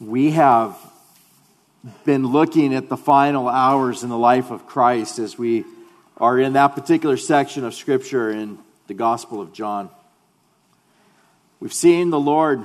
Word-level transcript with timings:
we 0.00 0.30
have 0.30 0.76
been 2.04 2.26
looking 2.26 2.74
at 2.74 2.88
the 2.88 2.96
final 2.96 3.48
hours 3.48 4.02
in 4.02 4.08
the 4.08 4.18
life 4.18 4.50
of 4.50 4.66
Christ 4.66 5.18
as 5.18 5.36
we 5.36 5.64
are 6.16 6.38
in 6.38 6.52
that 6.52 6.68
particular 6.68 7.16
section 7.16 7.64
of 7.64 7.74
Scripture 7.74 8.30
in 8.30 8.58
the 8.86 8.94
Gospel 8.94 9.40
of 9.40 9.52
John. 9.52 9.90
We've 11.60 11.72
seen 11.72 12.10
the 12.10 12.20
Lord 12.20 12.64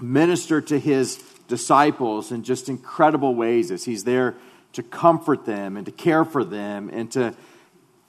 minister 0.00 0.60
to 0.60 0.78
his 0.78 1.16
disciples 1.48 2.30
in 2.30 2.44
just 2.44 2.68
incredible 2.68 3.34
ways 3.34 3.70
as 3.70 3.84
he's 3.84 4.04
there 4.04 4.34
to 4.74 4.82
comfort 4.82 5.44
them 5.44 5.76
and 5.76 5.86
to 5.86 5.92
care 5.92 6.24
for 6.24 6.44
them 6.44 6.90
and 6.92 7.10
to 7.12 7.34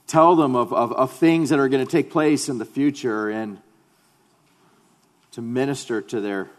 tell 0.06 0.36
them 0.36 0.56
of, 0.56 0.72
of, 0.74 0.92
of 0.94 1.12
things 1.12 1.50
that 1.50 1.58
are 1.58 1.70
going 1.70 1.84
to 1.86 1.92
take 1.92 2.12
place 2.12 2.50
in 2.50 2.60
the 2.60 2.66
future 2.66 3.30
and 3.30 3.60
to 5.32 5.42
minister 5.42 6.02
to 6.02 6.22
their, 6.22 6.50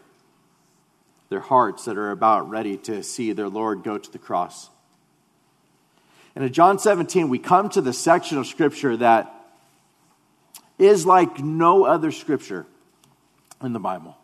their 1.29 1.39
hearts 1.39 1.85
that 1.85 1.97
are 1.97 2.11
about 2.11 2.49
ready 2.49 2.77
to 2.77 3.03
see 3.03 3.33
their 3.33 3.49
Lord 3.49 3.83
go 3.83 3.97
to 3.97 4.11
the 4.11 4.17
cross. 4.17 4.69
And 6.35 6.45
in 6.45 6.53
John 6.53 6.79
17, 6.79 7.29
we 7.29 7.39
come 7.39 7.69
to 7.69 7.81
the 7.81 7.93
section 7.93 8.37
of 8.37 8.47
Scripture 8.47 8.97
that 8.97 9.33
is 10.77 11.05
like 11.05 11.39
no 11.39 11.85
other 11.85 12.11
Scripture 12.11 12.65
in 13.61 13.73
the 13.73 13.79
Bible. 13.79 14.15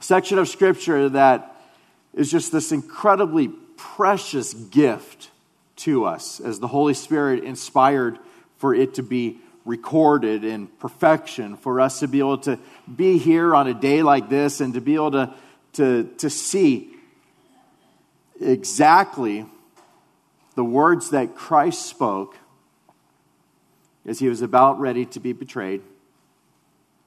A 0.00 0.02
section 0.02 0.38
of 0.38 0.48
Scripture 0.48 1.08
that 1.08 1.56
is 2.14 2.30
just 2.30 2.52
this 2.52 2.72
incredibly 2.72 3.48
precious 3.76 4.54
gift 4.54 5.30
to 5.76 6.04
us 6.04 6.40
as 6.40 6.58
the 6.58 6.68
Holy 6.68 6.94
Spirit 6.94 7.44
inspired 7.44 8.18
for 8.58 8.74
it 8.74 8.94
to 8.94 9.02
be 9.02 9.38
recorded 9.64 10.44
in 10.44 10.66
perfection, 10.66 11.56
for 11.56 11.80
us 11.80 12.00
to 12.00 12.08
be 12.08 12.20
able 12.20 12.38
to 12.38 12.58
be 12.94 13.18
here 13.18 13.54
on 13.54 13.66
a 13.66 13.74
day 13.74 14.02
like 14.02 14.28
this 14.28 14.60
and 14.60 14.74
to 14.74 14.80
be 14.80 14.94
able 14.94 15.12
to, 15.12 15.34
to, 15.78 16.10
to 16.18 16.28
see 16.28 16.90
exactly 18.40 19.46
the 20.56 20.64
words 20.64 21.10
that 21.10 21.36
Christ 21.36 21.86
spoke 21.86 22.36
as 24.04 24.18
he 24.18 24.28
was 24.28 24.42
about 24.42 24.80
ready 24.80 25.06
to 25.06 25.20
be 25.20 25.32
betrayed, 25.32 25.82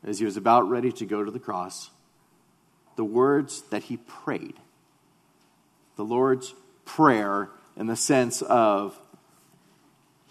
as 0.06 0.20
he 0.20 0.26
was 0.26 0.38
about 0.38 0.70
ready 0.70 0.90
to 0.94 1.06
go 1.06 1.22
to 1.22 1.30
the 1.30 1.40
cross, 1.40 1.90
the 2.96 3.04
words 3.04 3.62
that 3.72 3.84
he 3.84 3.98
prayed. 3.98 4.56
The 5.98 6.06
Lord's 6.06 6.56
Prayer 6.86 7.50
in 7.76 7.88
the 7.88 7.96
sense 7.98 8.42
of 8.42 8.98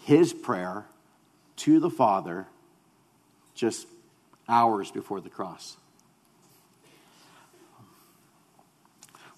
his 0.04 0.32
prayer 0.32 0.86
to 1.56 1.78
the 1.78 1.90
Father 1.90 2.46
just 3.54 3.86
hours 4.48 4.90
before 4.90 5.20
the 5.20 5.30
cross. 5.30 5.76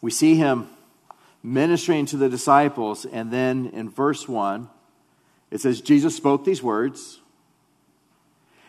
We 0.03 0.11
see 0.11 0.35
him 0.35 0.69
ministering 1.43 2.05
to 2.07 2.19
the 2.19 2.29
disciples, 2.29 3.07
and 3.07 3.31
then 3.31 3.71
in 3.73 3.89
verse 3.89 4.29
1, 4.29 4.69
it 5.51 5.61
says, 5.61 5.81
Jesus 5.81 6.15
spoke 6.15 6.45
these 6.45 6.63
words, 6.63 7.21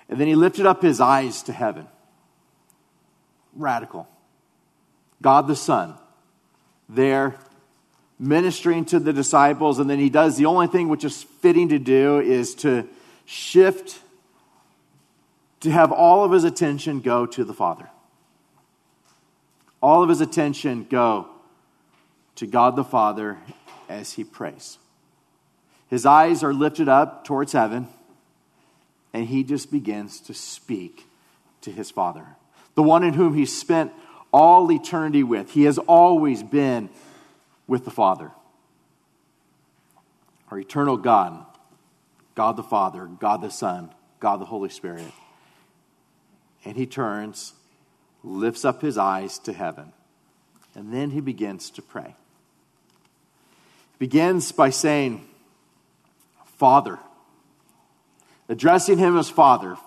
and 0.07 0.19
then 0.19 0.27
he 0.27 0.35
lifted 0.35 0.65
up 0.65 0.81
his 0.81 1.01
eyes 1.01 1.43
to 1.43 1.53
heaven. 1.53 1.87
Radical. 3.55 4.07
God 5.21 5.47
the 5.47 5.55
Son, 5.55 5.95
there 6.87 7.35
ministering 8.19 8.85
to 8.85 8.99
the 8.99 9.13
disciples, 9.13 9.79
and 9.79 9.89
then 9.89 9.99
he 9.99 10.09
does 10.09 10.37
the 10.37 10.45
only 10.45 10.67
thing 10.67 10.87
which 10.87 11.03
is 11.03 11.23
fitting 11.23 11.69
to 11.69 11.79
do 11.79 12.19
is 12.19 12.55
to 12.55 12.87
shift 13.25 13.99
to 15.61 15.71
have 15.71 15.91
all 15.91 16.25
of 16.25 16.31
his 16.31 16.43
attention 16.43 16.99
go 16.99 17.25
to 17.25 17.43
the 17.43 17.53
Father. 17.53 17.89
All 19.83 20.01
of 20.01 20.07
his 20.07 20.21
attention 20.21 20.87
go 20.89 21.27
to 22.35 22.47
God 22.47 22.77
the 22.77 22.85
Father 22.85 23.37
as 23.89 24.13
he 24.13 24.23
prays. 24.23 24.77
His 25.89 26.05
eyes 26.05 26.41
are 26.41 26.53
lifted 26.53 26.87
up 26.87 27.25
towards 27.25 27.51
heaven, 27.51 27.89
and 29.11 29.27
he 29.27 29.43
just 29.43 29.73
begins 29.73 30.21
to 30.21 30.33
speak 30.33 31.05
to 31.59 31.69
his 31.69 31.91
Father, 31.91 32.25
the 32.75 32.81
one 32.81 33.03
in 33.03 33.15
whom 33.15 33.35
he 33.35 33.45
spent 33.45 33.91
all 34.31 34.71
eternity 34.71 35.21
with. 35.21 35.51
He 35.51 35.65
has 35.65 35.77
always 35.79 36.43
been 36.43 36.89
with 37.67 37.83
the 37.83 37.91
Father. 37.91 38.31
Our 40.49 40.59
eternal 40.59 40.95
God, 40.95 41.45
God 42.35 42.55
the 42.55 42.63
Father, 42.63 43.05
God 43.05 43.41
the 43.41 43.51
Son, 43.51 43.93
God 44.21 44.39
the 44.39 44.45
Holy 44.45 44.69
Spirit. 44.69 45.11
And 46.63 46.77
he 46.77 46.85
turns, 46.85 47.53
lifts 48.23 48.65
up 48.65 48.81
his 48.81 48.97
eyes 48.97 49.39
to 49.39 49.53
heaven, 49.53 49.91
and 50.75 50.93
then 50.93 51.11
he 51.11 51.21
begins 51.21 51.69
to 51.71 51.81
pray. 51.81 52.15
He 53.91 53.97
begins 53.99 54.51
by 54.51 54.69
saying, 54.69 55.27
Father, 56.57 56.99
addressing 58.49 58.97
him 58.97 59.17
as 59.17 59.29
Father. 59.29 59.77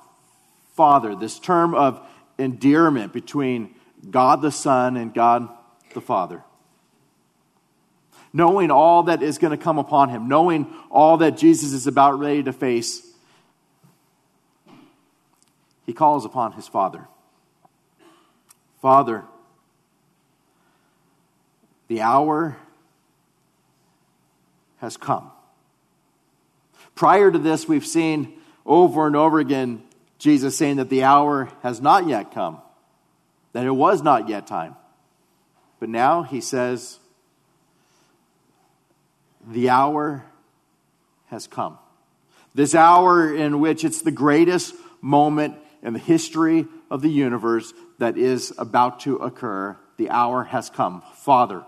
Father, 0.74 1.14
this 1.14 1.38
term 1.38 1.74
of 1.74 2.00
endearment 2.38 3.12
between 3.12 3.74
God 4.10 4.42
the 4.42 4.52
Son 4.52 4.96
and 4.96 5.14
God 5.14 5.48
the 5.94 6.00
Father 6.02 6.42
knowing 8.36 8.70
all 8.70 9.04
that 9.04 9.22
is 9.22 9.38
going 9.38 9.50
to 9.50 9.56
come 9.56 9.78
upon 9.78 10.10
him, 10.10 10.28
knowing 10.28 10.66
all 10.90 11.16
that 11.16 11.38
Jesus 11.38 11.72
is 11.72 11.86
about 11.86 12.18
ready 12.18 12.42
to 12.42 12.52
face, 12.52 13.02
he 15.86 15.94
calls 15.94 16.26
upon 16.26 16.52
his 16.52 16.68
Father. 16.68 17.08
Father, 18.86 19.24
the 21.88 22.02
hour 22.02 22.56
has 24.78 24.96
come. 24.96 25.32
Prior 26.94 27.32
to 27.32 27.38
this, 27.40 27.66
we've 27.66 27.84
seen 27.84 28.34
over 28.64 29.08
and 29.08 29.16
over 29.16 29.40
again 29.40 29.82
Jesus 30.20 30.56
saying 30.56 30.76
that 30.76 30.88
the 30.88 31.02
hour 31.02 31.48
has 31.64 31.80
not 31.80 32.06
yet 32.06 32.32
come, 32.32 32.62
that 33.54 33.66
it 33.66 33.72
was 33.72 34.02
not 34.02 34.28
yet 34.28 34.46
time. 34.46 34.76
But 35.80 35.88
now 35.88 36.22
he 36.22 36.40
says, 36.40 37.00
the 39.48 39.68
hour 39.68 40.24
has 41.26 41.48
come. 41.48 41.76
This 42.54 42.72
hour 42.72 43.34
in 43.34 43.58
which 43.58 43.84
it's 43.84 44.02
the 44.02 44.12
greatest 44.12 44.76
moment 45.00 45.56
in 45.82 45.92
the 45.92 45.98
history 45.98 46.68
of 46.90 47.02
the 47.02 47.10
universe 47.10 47.72
that 47.98 48.16
is 48.16 48.52
about 48.58 49.00
to 49.00 49.16
occur. 49.16 49.76
The 49.96 50.10
hour 50.10 50.44
has 50.44 50.70
come. 50.70 51.02
Father, 51.14 51.64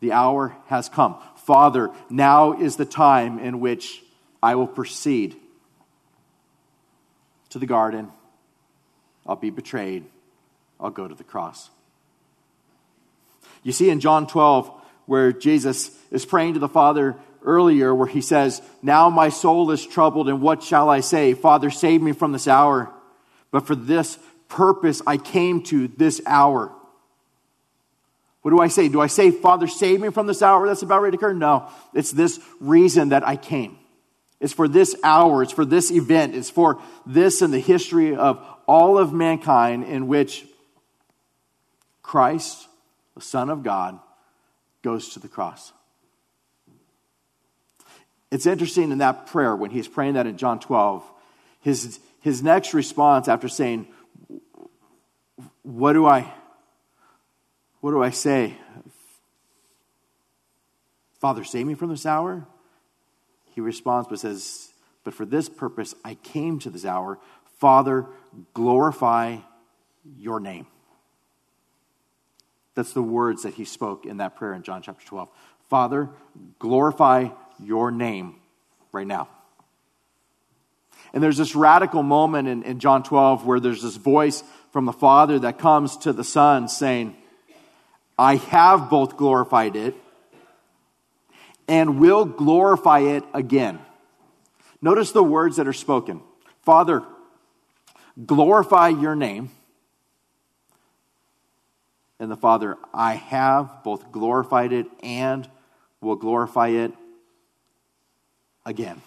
the 0.00 0.12
hour 0.12 0.56
has 0.66 0.88
come. 0.88 1.16
Father, 1.36 1.90
now 2.10 2.52
is 2.52 2.76
the 2.76 2.84
time 2.84 3.38
in 3.38 3.60
which 3.60 4.02
I 4.42 4.54
will 4.54 4.66
proceed 4.66 5.36
to 7.50 7.58
the 7.58 7.66
garden. 7.66 8.10
I'll 9.26 9.36
be 9.36 9.50
betrayed. 9.50 10.04
I'll 10.78 10.90
go 10.90 11.08
to 11.08 11.14
the 11.14 11.24
cross. 11.24 11.70
You 13.62 13.72
see 13.72 13.90
in 13.90 14.00
John 14.00 14.26
12, 14.26 14.70
where 15.06 15.32
Jesus 15.32 15.90
is 16.10 16.26
praying 16.26 16.54
to 16.54 16.60
the 16.60 16.68
Father 16.68 17.16
earlier, 17.42 17.94
where 17.94 18.06
he 18.06 18.20
says, 18.20 18.60
Now 18.82 19.08
my 19.08 19.30
soul 19.30 19.70
is 19.70 19.86
troubled, 19.86 20.28
and 20.28 20.42
what 20.42 20.62
shall 20.62 20.90
I 20.90 21.00
say? 21.00 21.32
Father, 21.34 21.70
save 21.70 22.02
me 22.02 22.12
from 22.12 22.32
this 22.32 22.46
hour. 22.46 22.92
But 23.50 23.66
for 23.66 23.74
this 23.74 24.18
purpose 24.48 25.02
I 25.06 25.16
came 25.16 25.62
to 25.64 25.88
this 25.88 26.20
hour. 26.26 26.72
What 28.42 28.50
do 28.52 28.60
I 28.60 28.68
say? 28.68 28.88
Do 28.88 29.00
I 29.00 29.08
say, 29.08 29.32
Father, 29.32 29.66
save 29.66 30.00
me 30.00 30.10
from 30.10 30.26
this 30.26 30.40
hour 30.40 30.66
that's 30.68 30.82
about 30.82 31.02
ready 31.02 31.16
to 31.16 31.24
occur? 31.24 31.32
No. 31.32 31.68
It's 31.94 32.12
this 32.12 32.38
reason 32.60 33.08
that 33.08 33.26
I 33.26 33.36
came. 33.36 33.76
It's 34.40 34.52
for 34.52 34.68
this 34.68 34.94
hour. 35.02 35.42
It's 35.42 35.52
for 35.52 35.64
this 35.64 35.90
event. 35.90 36.36
It's 36.36 36.50
for 36.50 36.80
this 37.04 37.42
in 37.42 37.50
the 37.50 37.58
history 37.58 38.14
of 38.14 38.44
all 38.68 38.98
of 38.98 39.12
mankind 39.12 39.84
in 39.84 40.06
which 40.06 40.46
Christ, 42.02 42.68
the 43.16 43.20
Son 43.20 43.50
of 43.50 43.64
God, 43.64 43.98
goes 44.82 45.08
to 45.14 45.18
the 45.18 45.26
cross. 45.26 45.72
It's 48.30 48.46
interesting 48.46 48.92
in 48.92 48.98
that 48.98 49.26
prayer 49.26 49.56
when 49.56 49.70
he's 49.70 49.88
praying 49.88 50.14
that 50.14 50.26
in 50.26 50.36
John 50.36 50.60
12, 50.60 51.02
his, 51.66 51.98
his 52.20 52.44
next 52.44 52.74
response 52.74 53.26
after 53.26 53.48
saying, 53.48 53.88
What 55.64 55.94
do 55.94 56.06
I 56.06 56.32
what 57.80 57.90
do 57.90 58.00
I 58.02 58.10
say? 58.10 58.56
Father, 61.20 61.42
save 61.42 61.66
me 61.66 61.74
from 61.74 61.90
this 61.90 62.06
hour? 62.06 62.46
He 63.52 63.60
responds 63.60 64.06
but 64.08 64.20
says, 64.20 64.68
But 65.02 65.12
for 65.12 65.26
this 65.26 65.48
purpose 65.48 65.92
I 66.04 66.14
came 66.14 66.60
to 66.60 66.70
this 66.70 66.84
hour. 66.84 67.18
Father, 67.58 68.06
glorify 68.54 69.38
your 70.16 70.38
name. 70.38 70.68
That's 72.76 72.92
the 72.92 73.02
words 73.02 73.42
that 73.42 73.54
he 73.54 73.64
spoke 73.64 74.06
in 74.06 74.18
that 74.18 74.36
prayer 74.36 74.52
in 74.54 74.62
John 74.62 74.82
chapter 74.82 75.04
12. 75.04 75.28
Father, 75.68 76.10
glorify 76.60 77.30
your 77.58 77.90
name 77.90 78.36
right 78.92 79.06
now. 79.06 79.28
And 81.12 81.22
there's 81.22 81.36
this 81.36 81.54
radical 81.54 82.02
moment 82.02 82.48
in, 82.48 82.62
in 82.62 82.78
John 82.78 83.02
12 83.02 83.46
where 83.46 83.60
there's 83.60 83.82
this 83.82 83.96
voice 83.96 84.42
from 84.72 84.84
the 84.84 84.92
Father 84.92 85.38
that 85.40 85.58
comes 85.58 85.96
to 85.98 86.12
the 86.12 86.24
Son 86.24 86.68
saying, 86.68 87.16
I 88.18 88.36
have 88.36 88.90
both 88.90 89.16
glorified 89.16 89.76
it 89.76 89.94
and 91.68 91.98
will 91.98 92.24
glorify 92.24 93.00
it 93.00 93.24
again. 93.34 93.78
Notice 94.80 95.12
the 95.12 95.22
words 95.22 95.56
that 95.56 95.66
are 95.66 95.72
spoken 95.72 96.22
Father, 96.62 97.02
glorify 98.24 98.88
your 98.88 99.14
name. 99.14 99.50
And 102.18 102.30
the 102.30 102.36
Father, 102.36 102.76
I 102.94 103.14
have 103.14 103.84
both 103.84 104.10
glorified 104.10 104.72
it 104.72 104.86
and 105.02 105.48
will 106.00 106.16
glorify 106.16 106.68
it 106.68 106.92
again. 108.64 109.02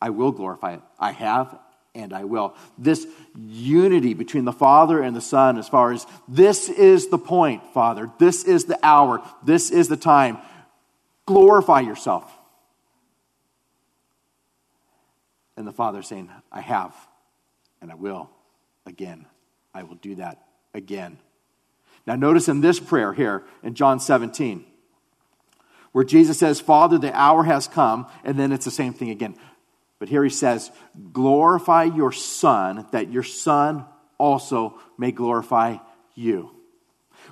I 0.00 0.10
will 0.10 0.32
glorify 0.32 0.74
it. 0.74 0.80
I 0.98 1.12
have 1.12 1.58
and 1.94 2.12
I 2.12 2.24
will. 2.24 2.54
This 2.76 3.06
unity 3.34 4.14
between 4.14 4.44
the 4.44 4.52
Father 4.52 5.02
and 5.02 5.16
the 5.16 5.20
Son, 5.20 5.58
as 5.58 5.68
far 5.68 5.92
as 5.92 6.06
this 6.28 6.68
is 6.68 7.08
the 7.08 7.18
point, 7.18 7.62
Father, 7.72 8.10
this 8.18 8.44
is 8.44 8.66
the 8.66 8.78
hour, 8.82 9.22
this 9.42 9.70
is 9.70 9.88
the 9.88 9.96
time. 9.96 10.38
Glorify 11.24 11.80
yourself. 11.80 12.30
And 15.56 15.66
the 15.66 15.72
Father 15.72 16.02
saying, 16.02 16.30
I 16.52 16.60
have 16.60 16.94
and 17.80 17.90
I 17.90 17.94
will 17.94 18.30
again. 18.84 19.26
I 19.74 19.82
will 19.82 19.96
do 19.96 20.16
that 20.16 20.42
again. 20.74 21.18
Now, 22.06 22.14
notice 22.14 22.48
in 22.48 22.60
this 22.60 22.78
prayer 22.78 23.12
here 23.12 23.42
in 23.62 23.74
John 23.74 23.98
17, 23.98 24.64
where 25.92 26.04
Jesus 26.04 26.38
says, 26.38 26.60
Father, 26.60 26.98
the 26.98 27.12
hour 27.18 27.44
has 27.44 27.66
come, 27.66 28.06
and 28.22 28.38
then 28.38 28.52
it's 28.52 28.64
the 28.64 28.70
same 28.70 28.92
thing 28.92 29.10
again. 29.10 29.34
But 29.98 30.08
here 30.08 30.22
he 30.22 30.30
says, 30.30 30.70
Glorify 31.12 31.84
your 31.84 32.12
Son, 32.12 32.86
that 32.92 33.10
your 33.10 33.22
Son 33.22 33.84
also 34.18 34.78
may 34.98 35.12
glorify 35.12 35.78
you. 36.14 36.50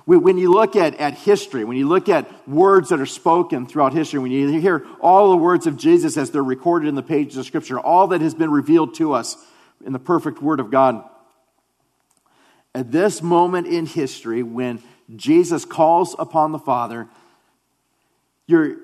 When 0.05 0.37
you 0.37 0.51
look 0.51 0.75
at, 0.75 0.95
at 0.95 1.15
history, 1.15 1.63
when 1.63 1.77
you 1.77 1.87
look 1.87 2.09
at 2.09 2.47
words 2.47 2.89
that 2.89 2.99
are 2.99 3.07
spoken 3.07 3.65
throughout 3.65 3.93
history, 3.93 4.19
when 4.19 4.31
you 4.31 4.59
hear 4.59 4.85
all 4.99 5.31
the 5.31 5.37
words 5.37 5.65
of 5.67 5.77
Jesus 5.77 6.15
as 6.17 6.29
they're 6.29 6.43
recorded 6.43 6.87
in 6.89 6.95
the 6.95 7.01
pages 7.01 7.37
of 7.37 7.45
Scripture, 7.45 7.79
all 7.79 8.07
that 8.07 8.21
has 8.21 8.35
been 8.35 8.51
revealed 8.51 8.93
to 8.95 9.13
us 9.13 9.35
in 9.83 9.93
the 9.93 9.99
perfect 9.99 10.41
Word 10.41 10.59
of 10.59 10.69
God, 10.69 11.03
at 12.75 12.91
this 12.91 13.21
moment 13.21 13.67
in 13.67 13.85
history, 13.85 14.43
when 14.43 14.83
Jesus 15.15 15.65
calls 15.65 16.15
upon 16.19 16.51
the 16.51 16.59
Father, 16.59 17.07
you're, 18.47 18.77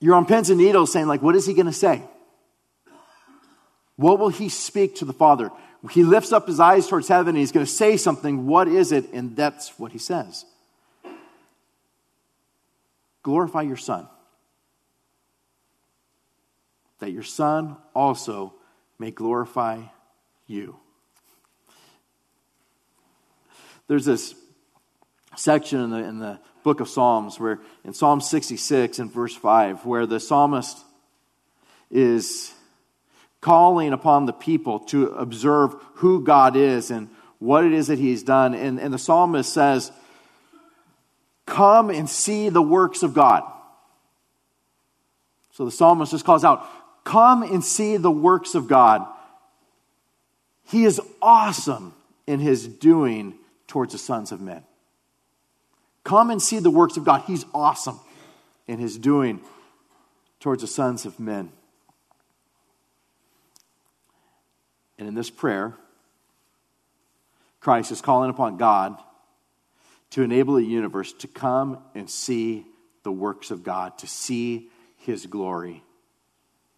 you're 0.00 0.14
on 0.14 0.26
pins 0.26 0.50
and 0.50 0.58
needles 0.58 0.92
saying, 0.92 1.06
like, 1.06 1.22
what 1.22 1.34
is 1.36 1.46
he 1.46 1.54
going 1.54 1.66
to 1.66 1.72
say? 1.72 2.02
What 3.96 4.18
will 4.18 4.28
he 4.28 4.48
speak 4.48 4.96
to 4.96 5.04
the 5.04 5.12
Father? 5.12 5.50
He 5.90 6.02
lifts 6.02 6.32
up 6.32 6.46
his 6.46 6.60
eyes 6.60 6.86
towards 6.88 7.08
heaven 7.08 7.30
and 7.30 7.38
he's 7.38 7.52
going 7.52 7.64
to 7.64 7.70
say 7.72 7.96
something. 7.96 8.46
What 8.46 8.68
is 8.68 8.92
it? 8.92 9.12
And 9.12 9.36
that's 9.36 9.78
what 9.78 9.92
he 9.92 9.98
says 9.98 10.44
Glorify 13.22 13.62
your 13.62 13.76
Son, 13.76 14.06
that 16.98 17.12
your 17.12 17.22
Son 17.22 17.76
also 17.94 18.54
may 18.98 19.10
glorify 19.10 19.80
you. 20.46 20.76
There's 23.88 24.04
this 24.04 24.34
section 25.36 25.80
in 25.80 25.90
the, 25.90 25.98
in 25.98 26.18
the 26.18 26.40
book 26.62 26.80
of 26.80 26.88
Psalms 26.88 27.38
where, 27.38 27.60
in 27.84 27.92
Psalm 27.92 28.20
66 28.20 28.98
and 28.98 29.12
verse 29.12 29.34
5, 29.34 29.86
where 29.86 30.06
the 30.06 30.18
psalmist 30.18 30.78
is 31.90 32.52
calling 33.40 33.92
upon 33.92 34.26
the 34.26 34.32
people 34.32 34.80
to 34.80 35.06
observe 35.08 35.74
who 35.94 36.24
God 36.24 36.56
is 36.56 36.90
and 36.90 37.08
what 37.38 37.64
it 37.64 37.72
is 37.72 37.86
that 37.86 37.98
He's 37.98 38.22
done. 38.22 38.54
And, 38.54 38.80
and 38.80 38.92
the 38.92 38.98
psalmist 38.98 39.52
says, 39.52 39.92
Come 41.46 41.90
and 41.90 42.10
see 42.10 42.48
the 42.48 42.62
works 42.62 43.02
of 43.02 43.14
God. 43.14 43.44
So 45.52 45.64
the 45.64 45.70
psalmist 45.70 46.10
just 46.10 46.24
calls 46.24 46.44
out, 46.44 46.66
Come 47.04 47.42
and 47.42 47.64
see 47.64 47.96
the 47.96 48.10
works 48.10 48.54
of 48.54 48.66
God. 48.66 49.06
He 50.64 50.84
is 50.84 51.00
awesome 51.22 51.94
in 52.26 52.40
his 52.40 52.66
doing 52.66 53.34
towards 53.68 53.92
the 53.92 53.98
sons 53.98 54.32
of 54.32 54.40
men. 54.40 54.64
Come 56.06 56.30
and 56.30 56.40
see 56.40 56.60
the 56.60 56.70
works 56.70 56.96
of 56.96 57.02
God. 57.02 57.24
He's 57.26 57.44
awesome 57.52 57.98
in 58.68 58.78
his 58.78 58.96
doing 58.96 59.40
towards 60.38 60.62
the 60.62 60.68
sons 60.68 61.04
of 61.04 61.18
men. 61.18 61.50
And 65.00 65.08
in 65.08 65.14
this 65.14 65.30
prayer, 65.30 65.74
Christ 67.58 67.90
is 67.90 68.00
calling 68.00 68.30
upon 68.30 68.56
God 68.56 68.96
to 70.10 70.22
enable 70.22 70.54
the 70.54 70.64
universe 70.64 71.12
to 71.14 71.26
come 71.26 71.82
and 71.96 72.08
see 72.08 72.64
the 73.02 73.10
works 73.10 73.50
of 73.50 73.64
God, 73.64 73.98
to 73.98 74.06
see 74.06 74.68
his 74.98 75.26
glory. 75.26 75.82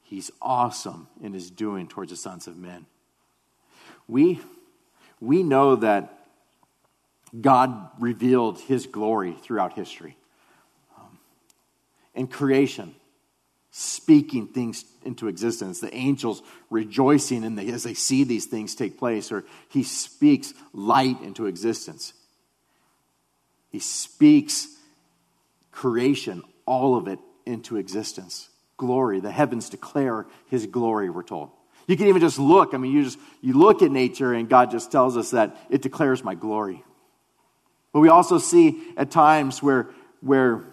He's 0.05 0.31
awesome 0.41 1.07
in 1.23 1.35
his 1.35 1.51
doing 1.51 1.87
towards 1.87 2.13
the 2.13 2.17
sons 2.17 2.47
of 2.47 2.57
men. 2.57 2.87
We, 4.07 4.41
we 5.21 5.43
know 5.43 5.77
that 5.77 6.18
God 7.39 7.91
revealed 7.99 8.59
his 8.61 8.87
glory 8.87 9.37
throughout 9.43 9.75
history. 9.75 10.17
Um, 10.97 11.19
in 12.15 12.27
creation, 12.27 12.95
speaking 13.71 14.49
things 14.49 14.85
into 15.05 15.29
existence, 15.29 15.81
the 15.81 15.95
angels 15.95 16.43
rejoicing 16.71 17.45
in 17.45 17.55
the, 17.55 17.71
as 17.71 17.83
they 17.83 17.95
see 17.95 18.25
these 18.25 18.47
things 18.47 18.75
take 18.75 18.99
place, 18.99 19.31
or 19.31 19.45
he 19.69 19.83
speaks 19.83 20.55
light 20.73 21.21
into 21.23 21.47
existence. 21.47 22.13
He 23.71 23.79
speaks 23.79 24.69
creation, 25.71 26.43
all 26.67 26.97
of 26.97 27.09
it, 27.09 27.19
into 27.45 27.77
existence. 27.77 28.49
Glory, 28.77 29.21
the 29.21 29.31
heavens 29.31 29.69
declare 29.69 30.27
his 30.49 30.67
glory, 30.67 31.11
we're 31.11 31.23
told. 31.23 31.51
You 31.87 31.97
can 31.97 32.09
even 32.09 32.21
just 32.21 32.39
look. 32.39 32.75
I 32.75 32.77
mean, 32.77 32.93
you 32.93 33.05
just 33.05 33.19
you 33.41 33.55
look 33.55 33.83
at 33.83 33.91
nature, 33.91 34.35
and 34.35 34.49
God 34.49 34.71
just 34.71 34.93
tells 34.93 35.17
us 35.17 35.31
that 35.31 35.57
it 35.71 35.83
declares 35.83 36.23
my 36.23 36.35
glory. 36.35 36.85
But 37.99 38.03
we 38.03 38.11
also 38.11 38.39
see 38.39 38.81
at 38.97 39.11
times 39.11 39.61
where, 39.61 39.89
where 40.21 40.73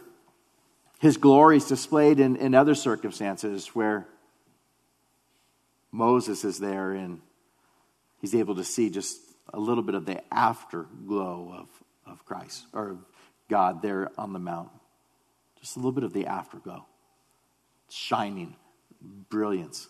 his 0.99 1.17
glory 1.17 1.57
is 1.57 1.65
displayed 1.65 2.19
in, 2.19 2.35
in 2.35 2.53
other 2.53 2.75
circumstances 2.75 3.69
where 3.69 4.05
Moses 5.91 6.45
is 6.45 6.59
there 6.59 6.91
and 6.91 7.21
he's 8.21 8.35
able 8.35 8.53
to 8.57 8.63
see 8.63 8.91
just 8.91 9.17
a 9.51 9.59
little 9.59 9.81
bit 9.81 9.95
of 9.95 10.05
the 10.05 10.21
afterglow 10.31 11.51
of, 11.61 11.67
of 12.05 12.23
Christ 12.25 12.67
or 12.73 12.99
God 13.49 13.81
there 13.81 14.11
on 14.19 14.31
the 14.31 14.37
mount. 14.37 14.69
Just 15.59 15.77
a 15.77 15.79
little 15.79 15.93
bit 15.93 16.03
of 16.03 16.13
the 16.13 16.27
afterglow. 16.27 16.85
Shining, 17.89 18.55
brilliance. 19.01 19.87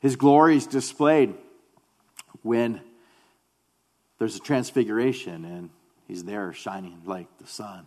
His 0.00 0.16
glory 0.16 0.56
is 0.56 0.66
displayed 0.66 1.34
when 2.40 2.80
there's 4.18 4.36
a 4.36 4.40
transfiguration 4.40 5.44
and 5.44 5.68
He's 6.08 6.24
there 6.24 6.52
shining 6.54 7.02
like 7.04 7.28
the 7.38 7.46
sun. 7.46 7.86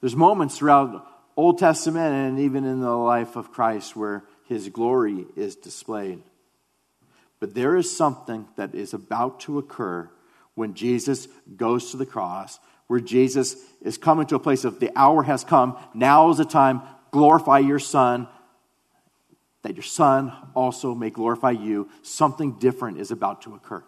There's 0.00 0.16
moments 0.16 0.56
throughout 0.56 1.06
Old 1.36 1.58
Testament 1.58 2.14
and 2.14 2.40
even 2.40 2.64
in 2.64 2.80
the 2.80 2.90
life 2.90 3.36
of 3.36 3.52
Christ 3.52 3.94
where 3.94 4.24
his 4.48 4.70
glory 4.70 5.26
is 5.36 5.54
displayed. 5.54 6.22
But 7.38 7.54
there 7.54 7.76
is 7.76 7.94
something 7.94 8.48
that 8.56 8.74
is 8.74 8.94
about 8.94 9.40
to 9.40 9.58
occur 9.58 10.10
when 10.54 10.74
Jesus 10.74 11.28
goes 11.56 11.90
to 11.90 11.96
the 11.98 12.06
cross, 12.06 12.58
where 12.86 13.00
Jesus 13.00 13.56
is 13.82 13.98
coming 13.98 14.26
to 14.26 14.36
a 14.36 14.40
place 14.40 14.64
of 14.64 14.80
the 14.80 14.90
hour 14.96 15.22
has 15.22 15.44
come. 15.44 15.76
Now 15.94 16.30
is 16.30 16.38
the 16.38 16.44
time. 16.44 16.82
Glorify 17.10 17.58
your 17.58 17.78
Son, 17.78 18.26
that 19.62 19.74
your 19.74 19.82
Son 19.82 20.32
also 20.54 20.94
may 20.94 21.10
glorify 21.10 21.50
you. 21.50 21.90
Something 22.02 22.58
different 22.58 22.98
is 22.98 23.10
about 23.10 23.42
to 23.42 23.54
occur 23.54 23.84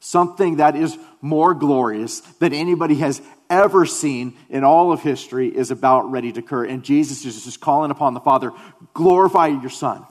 something 0.00 0.56
that 0.56 0.74
is 0.74 0.98
more 1.20 1.54
glorious 1.54 2.20
than 2.40 2.52
anybody 2.52 2.96
has 2.96 3.20
ever 3.48 3.84
seen 3.84 4.36
in 4.48 4.64
all 4.64 4.92
of 4.92 5.02
history 5.02 5.48
is 5.48 5.70
about 5.70 6.10
ready 6.10 6.32
to 6.32 6.40
occur. 6.40 6.64
And 6.64 6.82
Jesus 6.82 7.24
is 7.24 7.44
just 7.44 7.60
calling 7.60 7.90
upon 7.90 8.14
the 8.14 8.20
Father, 8.20 8.52
glorify 8.94 9.48
your 9.48 9.70
Son. 9.70 10.04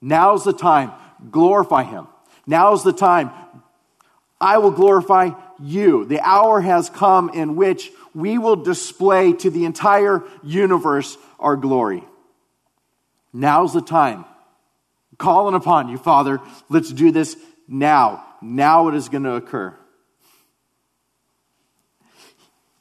Now's 0.00 0.44
the 0.44 0.52
time, 0.52 0.92
glorify 1.30 1.84
him. 1.84 2.06
Now's 2.46 2.84
the 2.84 2.92
time, 2.92 3.30
I 4.40 4.58
will 4.58 4.72
glorify 4.72 5.30
you. 5.62 6.04
The 6.04 6.20
hour 6.20 6.60
has 6.60 6.90
come 6.90 7.30
in 7.30 7.56
which 7.56 7.90
we 8.14 8.36
will 8.36 8.56
display 8.56 9.32
to 9.32 9.50
the 9.50 9.64
entire 9.64 10.22
universe 10.42 11.16
our 11.38 11.56
glory. 11.56 12.04
Now's 13.32 13.72
the 13.72 13.80
time. 13.80 14.26
Calling 15.16 15.54
upon 15.54 15.88
you, 15.88 15.96
Father. 15.96 16.40
Let's 16.68 16.92
do 16.92 17.10
this 17.10 17.36
now. 17.66 18.26
Now 18.44 18.88
it 18.88 18.94
is 18.94 19.08
going 19.08 19.24
to 19.24 19.34
occur. 19.34 19.74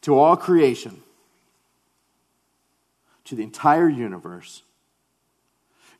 To 0.01 0.19
all 0.19 0.35
creation, 0.35 1.01
to 3.25 3.35
the 3.35 3.43
entire 3.43 3.87
universe, 3.87 4.63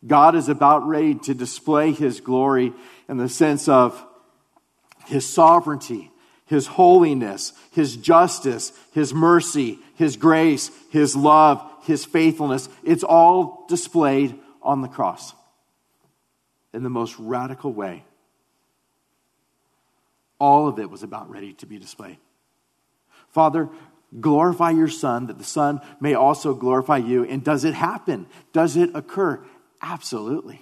God 0.05 0.35
is 0.35 0.49
about 0.49 0.85
ready 0.85 1.15
to 1.15 1.33
display 1.33 1.93
his 1.93 2.19
glory 2.19 2.73
in 3.07 3.17
the 3.17 3.29
sense 3.29 3.69
of 3.69 4.05
his 5.05 5.27
sovereignty, 5.27 6.11
His 6.45 6.67
holiness, 6.67 7.53
His 7.71 7.95
justice, 7.95 8.71
His 8.91 9.13
mercy, 9.13 9.79
His 9.95 10.17
grace, 10.17 10.71
His 10.89 11.15
love, 11.15 11.63
His 11.83 12.05
faithfulness. 12.05 12.69
It's 12.83 13.03
all 13.03 13.65
displayed 13.67 14.39
on 14.61 14.81
the 14.81 14.87
cross 14.87 15.33
in 16.73 16.83
the 16.83 16.89
most 16.89 17.17
radical 17.19 17.73
way. 17.73 18.03
All 20.39 20.67
of 20.67 20.79
it 20.79 20.89
was 20.89 21.03
about 21.03 21.29
ready 21.29 21.53
to 21.53 21.65
be 21.65 21.79
displayed. 21.79 22.17
Father, 23.29 23.69
glorify 24.19 24.71
your 24.71 24.87
Son, 24.87 25.27
that 25.27 25.37
the 25.37 25.43
Son 25.43 25.81
may 25.99 26.13
also 26.13 26.53
glorify 26.53 26.97
you. 26.97 27.23
And 27.23 27.43
does 27.43 27.63
it 27.63 27.73
happen? 27.73 28.27
Does 28.51 28.77
it 28.77 28.91
occur? 28.93 29.43
Absolutely. 29.81 30.61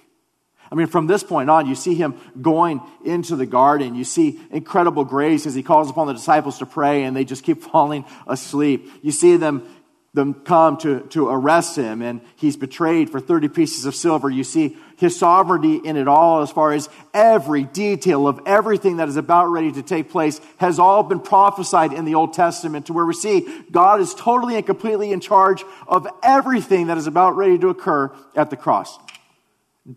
I 0.70 0.74
mean, 0.74 0.86
from 0.86 1.06
this 1.06 1.22
point 1.22 1.50
on, 1.50 1.66
you 1.66 1.74
see 1.74 1.94
him 1.94 2.18
going 2.40 2.80
into 3.04 3.36
the 3.36 3.44
garden. 3.44 3.94
You 3.94 4.04
see 4.04 4.40
incredible 4.50 5.04
grace 5.04 5.46
as 5.46 5.54
he 5.54 5.62
calls 5.62 5.90
upon 5.90 6.06
the 6.06 6.14
disciples 6.14 6.58
to 6.58 6.66
pray, 6.66 7.04
and 7.04 7.14
they 7.14 7.24
just 7.24 7.44
keep 7.44 7.62
falling 7.72 8.06
asleep. 8.26 8.88
You 9.02 9.12
see 9.12 9.36
them 9.36 9.68
them 10.14 10.34
come 10.34 10.76
to, 10.76 11.00
to 11.08 11.28
arrest 11.28 11.76
him 11.76 12.02
and 12.02 12.20
he's 12.36 12.56
betrayed 12.56 13.08
for 13.08 13.18
30 13.18 13.48
pieces 13.48 13.86
of 13.86 13.94
silver. 13.94 14.28
You 14.28 14.44
see 14.44 14.76
his 15.02 15.18
sovereignty 15.18 15.74
in 15.74 15.96
it 15.96 16.06
all 16.06 16.42
as 16.42 16.50
far 16.52 16.72
as 16.72 16.88
every 17.12 17.64
detail 17.64 18.28
of 18.28 18.40
everything 18.46 18.98
that 18.98 19.08
is 19.08 19.16
about 19.16 19.48
ready 19.48 19.72
to 19.72 19.82
take 19.82 20.08
place 20.08 20.40
has 20.58 20.78
all 20.78 21.02
been 21.02 21.18
prophesied 21.18 21.92
in 21.92 22.04
the 22.04 22.14
Old 22.14 22.32
Testament 22.32 22.86
to 22.86 22.92
where 22.92 23.04
we 23.04 23.12
see 23.12 23.46
God 23.72 24.00
is 24.00 24.14
totally 24.14 24.54
and 24.54 24.64
completely 24.64 25.10
in 25.10 25.18
charge 25.18 25.64
of 25.88 26.06
everything 26.22 26.86
that 26.86 26.98
is 26.98 27.08
about 27.08 27.36
ready 27.36 27.58
to 27.58 27.68
occur 27.68 28.12
at 28.36 28.50
the 28.50 28.56
cross. 28.56 28.96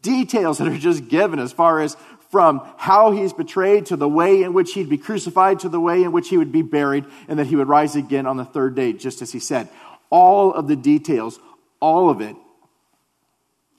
Details 0.01 0.57
that 0.57 0.67
are 0.67 0.77
just 0.77 1.07
given 1.07 1.37
as 1.37 1.53
far 1.53 1.81
as 1.81 1.95
from 2.31 2.67
how 2.75 3.11
he's 3.11 3.31
betrayed 3.31 3.85
to 3.85 3.95
the 3.95 4.09
way 4.09 4.41
in 4.41 4.53
which 4.53 4.73
he'd 4.73 4.89
be 4.89 4.97
crucified 4.97 5.59
to 5.59 5.69
the 5.69 5.79
way 5.79 6.01
in 6.01 6.11
which 6.11 6.29
he 6.29 6.37
would 6.37 6.51
be 6.51 6.63
buried 6.63 7.05
and 7.27 7.37
that 7.37 7.45
he 7.45 7.55
would 7.55 7.67
rise 7.67 7.95
again 7.95 8.25
on 8.25 8.37
the 8.37 8.43
third 8.43 8.73
day, 8.73 8.91
just 8.91 9.21
as 9.21 9.31
he 9.31 9.39
said 9.39 9.69
all 10.09 10.51
of 10.51 10.67
the 10.67 10.75
details, 10.75 11.39
all 11.79 12.09
of 12.09 12.21
it 12.21 12.35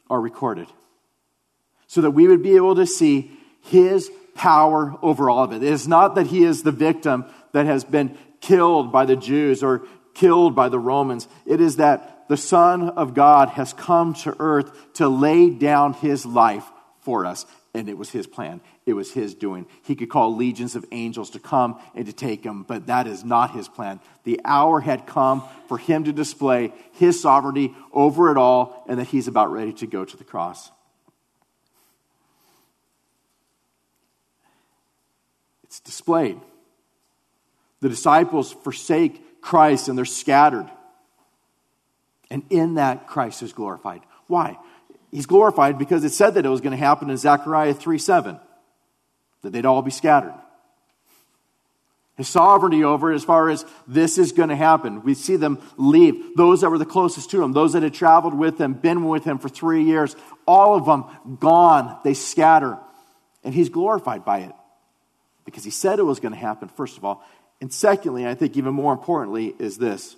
are 0.08 0.20
recorded. 0.20 0.68
So 1.96 2.02
that 2.02 2.10
we 2.10 2.28
would 2.28 2.42
be 2.42 2.56
able 2.56 2.74
to 2.74 2.86
see 2.86 3.30
his 3.62 4.10
power 4.34 4.94
over 5.00 5.30
all 5.30 5.44
of 5.44 5.52
it. 5.52 5.62
It 5.62 5.72
is 5.72 5.88
not 5.88 6.16
that 6.16 6.26
he 6.26 6.44
is 6.44 6.62
the 6.62 6.70
victim 6.70 7.24
that 7.52 7.64
has 7.64 7.84
been 7.84 8.18
killed 8.42 8.92
by 8.92 9.06
the 9.06 9.16
Jews 9.16 9.62
or 9.62 9.86
killed 10.12 10.54
by 10.54 10.68
the 10.68 10.78
Romans. 10.78 11.26
It 11.46 11.62
is 11.62 11.76
that 11.76 12.28
the 12.28 12.36
Son 12.36 12.90
of 12.90 13.14
God 13.14 13.48
has 13.48 13.72
come 13.72 14.12
to 14.12 14.36
earth 14.38 14.92
to 14.96 15.08
lay 15.08 15.48
down 15.48 15.94
his 15.94 16.26
life 16.26 16.70
for 17.00 17.24
us 17.24 17.46
and 17.72 17.88
it 17.88 17.96
was 17.96 18.10
his 18.10 18.26
plan. 18.26 18.60
It 18.84 18.92
was 18.92 19.10
his 19.10 19.34
doing. 19.34 19.64
He 19.84 19.96
could 19.96 20.10
call 20.10 20.36
legions 20.36 20.76
of 20.76 20.84
angels 20.92 21.30
to 21.30 21.38
come 21.38 21.80
and 21.94 22.04
to 22.04 22.12
take 22.12 22.44
him, 22.44 22.62
but 22.62 22.88
that 22.88 23.06
is 23.06 23.24
not 23.24 23.52
his 23.52 23.68
plan. 23.68 24.00
The 24.24 24.38
hour 24.44 24.80
had 24.80 25.06
come 25.06 25.44
for 25.66 25.78
him 25.78 26.04
to 26.04 26.12
display 26.12 26.74
his 26.92 27.22
sovereignty 27.22 27.74
over 27.90 28.30
it 28.30 28.36
all, 28.36 28.84
and 28.86 28.98
that 28.98 29.06
he's 29.06 29.28
about 29.28 29.50
ready 29.50 29.72
to 29.74 29.86
go 29.86 30.04
to 30.04 30.16
the 30.18 30.24
cross. 30.24 30.70
It's 35.76 35.80
displayed. 35.80 36.40
The 37.80 37.90
disciples 37.90 38.50
forsake 38.50 39.42
Christ 39.42 39.88
and 39.88 39.98
they're 39.98 40.06
scattered. 40.06 40.70
And 42.30 42.44
in 42.48 42.76
that, 42.76 43.06
Christ 43.06 43.42
is 43.42 43.52
glorified. 43.52 44.00
Why? 44.26 44.56
he's 45.12 45.26
glorified 45.26 45.78
because 45.78 46.02
it 46.02 46.12
said 46.12 46.34
that 46.34 46.46
it 46.46 46.48
was 46.48 46.62
going 46.62 46.72
to 46.72 46.78
happen 46.78 47.10
in 47.10 47.16
Zechariah 47.18 47.74
3 47.74 47.98
7, 47.98 48.40
that 49.42 49.52
they'd 49.52 49.66
all 49.66 49.82
be 49.82 49.90
scattered. 49.90 50.34
His 52.16 52.26
sovereignty 52.26 52.82
over 52.82 53.12
it, 53.12 53.16
as 53.16 53.24
far 53.24 53.50
as 53.50 53.66
this 53.86 54.16
is 54.16 54.32
going 54.32 54.48
to 54.48 54.56
happen. 54.56 55.02
We 55.02 55.12
see 55.12 55.36
them 55.36 55.58
leave. 55.76 56.36
Those 56.36 56.62
that 56.62 56.70
were 56.70 56.78
the 56.78 56.86
closest 56.86 57.30
to 57.32 57.42
him, 57.42 57.52
those 57.52 57.74
that 57.74 57.82
had 57.82 57.92
traveled 57.92 58.32
with 58.32 58.58
him, 58.58 58.72
been 58.72 59.04
with 59.06 59.24
him 59.24 59.38
for 59.38 59.50
three 59.50 59.84
years, 59.84 60.16
all 60.46 60.74
of 60.74 60.86
them 60.86 61.36
gone. 61.38 61.98
They 62.02 62.14
scatter. 62.14 62.78
And 63.44 63.52
he's 63.52 63.68
glorified 63.68 64.24
by 64.24 64.38
it 64.38 64.52
because 65.46 65.64
he 65.64 65.70
said 65.70 65.98
it 65.98 66.02
was 66.02 66.20
going 66.20 66.34
to 66.34 66.38
happen, 66.38 66.68
first 66.68 66.98
of 66.98 67.04
all. 67.06 67.24
And 67.62 67.72
secondly, 67.72 68.26
I 68.26 68.34
think 68.34 68.58
even 68.58 68.74
more 68.74 68.92
importantly, 68.92 69.54
is 69.58 69.78
this 69.78 70.16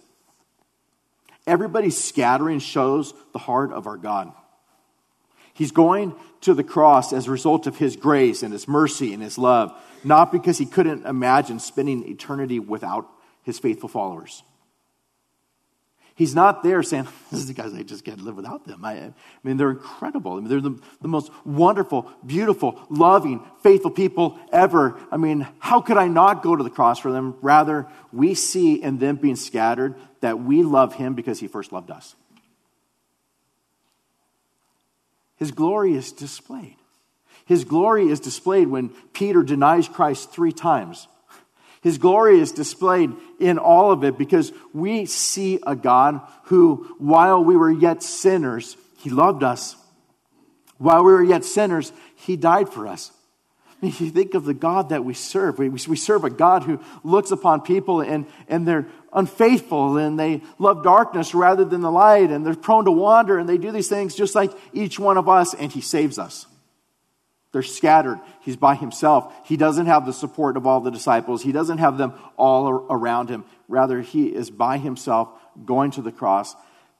everybody's 1.46 2.02
scattering 2.02 2.58
shows 2.58 3.14
the 3.32 3.38
heart 3.38 3.72
of 3.72 3.86
our 3.86 3.96
God. 3.96 4.32
He's 5.54 5.70
going 5.70 6.14
to 6.42 6.54
the 6.54 6.64
cross 6.64 7.12
as 7.12 7.26
a 7.26 7.30
result 7.30 7.66
of 7.66 7.76
his 7.76 7.96
grace 7.96 8.42
and 8.42 8.52
his 8.52 8.68
mercy 8.68 9.12
and 9.12 9.22
his 9.22 9.38
love, 9.38 9.72
not 10.04 10.32
because 10.32 10.58
he 10.58 10.66
couldn't 10.66 11.06
imagine 11.06 11.58
spending 11.58 12.08
eternity 12.08 12.58
without 12.58 13.08
his 13.42 13.58
faithful 13.58 13.88
followers. 13.88 14.42
He's 16.18 16.34
not 16.34 16.64
there 16.64 16.82
saying, 16.82 17.06
This 17.30 17.38
is 17.38 17.46
the 17.46 17.54
guys 17.54 17.72
I 17.72 17.84
just 17.84 18.04
can't 18.04 18.20
live 18.20 18.34
without 18.34 18.66
them. 18.66 18.84
I, 18.84 18.94
I 18.94 19.12
mean, 19.44 19.56
they're 19.56 19.70
incredible. 19.70 20.32
I 20.32 20.40
mean, 20.40 20.48
they're 20.48 20.60
the, 20.60 20.76
the 21.00 21.06
most 21.06 21.30
wonderful, 21.46 22.10
beautiful, 22.26 22.84
loving, 22.90 23.40
faithful 23.62 23.92
people 23.92 24.36
ever. 24.52 24.98
I 25.12 25.16
mean, 25.16 25.46
how 25.60 25.80
could 25.80 25.96
I 25.96 26.08
not 26.08 26.42
go 26.42 26.56
to 26.56 26.64
the 26.64 26.70
cross 26.70 26.98
for 26.98 27.12
them? 27.12 27.36
Rather, 27.40 27.86
we 28.12 28.34
see 28.34 28.82
in 28.82 28.98
them 28.98 29.14
being 29.14 29.36
scattered 29.36 29.94
that 30.20 30.40
we 30.40 30.64
love 30.64 30.92
him 30.92 31.14
because 31.14 31.38
he 31.38 31.46
first 31.46 31.70
loved 31.70 31.92
us. 31.92 32.16
His 35.36 35.52
glory 35.52 35.94
is 35.94 36.10
displayed. 36.10 36.78
His 37.46 37.64
glory 37.64 38.08
is 38.08 38.18
displayed 38.18 38.66
when 38.66 38.88
Peter 39.12 39.44
denies 39.44 39.88
Christ 39.88 40.32
three 40.32 40.50
times. 40.50 41.06
His 41.80 41.98
glory 41.98 42.40
is 42.40 42.52
displayed 42.52 43.12
in 43.38 43.58
all 43.58 43.92
of 43.92 44.02
it 44.04 44.18
because 44.18 44.52
we 44.72 45.06
see 45.06 45.60
a 45.66 45.76
God 45.76 46.20
who, 46.44 46.94
while 46.98 47.42
we 47.42 47.56
were 47.56 47.70
yet 47.70 48.02
sinners, 48.02 48.76
he 48.98 49.10
loved 49.10 49.42
us. 49.42 49.76
While 50.78 51.04
we 51.04 51.12
were 51.12 51.22
yet 51.22 51.44
sinners, 51.44 51.92
he 52.16 52.36
died 52.36 52.68
for 52.68 52.86
us. 52.86 53.12
I 53.80 53.86
mean, 53.86 53.94
you 53.98 54.10
think 54.10 54.34
of 54.34 54.44
the 54.44 54.54
God 54.54 54.88
that 54.88 55.04
we 55.04 55.14
serve. 55.14 55.58
We, 55.58 55.68
we 55.68 55.96
serve 55.96 56.24
a 56.24 56.30
God 56.30 56.64
who 56.64 56.80
looks 57.04 57.30
upon 57.30 57.60
people 57.60 58.00
and, 58.00 58.26
and 58.48 58.66
they're 58.66 58.86
unfaithful 59.12 59.98
and 59.98 60.18
they 60.18 60.42
love 60.58 60.82
darkness 60.82 61.32
rather 61.32 61.64
than 61.64 61.80
the 61.80 61.90
light 61.90 62.30
and 62.30 62.44
they're 62.44 62.54
prone 62.54 62.86
to 62.86 62.90
wander 62.90 63.38
and 63.38 63.48
they 63.48 63.58
do 63.58 63.70
these 63.70 63.88
things 63.88 64.16
just 64.16 64.34
like 64.34 64.52
each 64.72 64.98
one 64.98 65.16
of 65.16 65.28
us 65.28 65.54
and 65.54 65.70
he 65.70 65.80
saves 65.80 66.18
us. 66.18 66.46
They're 67.52 67.62
scattered. 67.62 68.20
He's 68.40 68.56
by 68.56 68.74
himself. 68.74 69.32
He 69.46 69.56
doesn't 69.56 69.86
have 69.86 70.04
the 70.04 70.12
support 70.12 70.56
of 70.56 70.66
all 70.66 70.80
the 70.80 70.90
disciples. 70.90 71.42
He 71.42 71.52
doesn't 71.52 71.78
have 71.78 71.96
them 71.96 72.12
all 72.36 72.68
around 72.90 73.30
him. 73.30 73.44
Rather, 73.68 74.00
he 74.00 74.26
is 74.26 74.50
by 74.50 74.78
himself 74.78 75.30
going 75.64 75.90
to 75.92 76.02
the 76.02 76.12
cross 76.12 76.54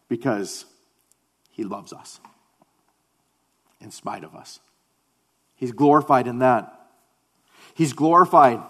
because 0.08 0.64
he 1.50 1.64
loves 1.64 1.92
us 1.92 2.18
in 3.80 3.90
spite 3.90 4.24
of 4.24 4.34
us. 4.34 4.60
He's 5.54 5.72
glorified 5.72 6.26
in 6.26 6.38
that. 6.38 6.72
He's 7.74 7.92
glorified 7.92 8.60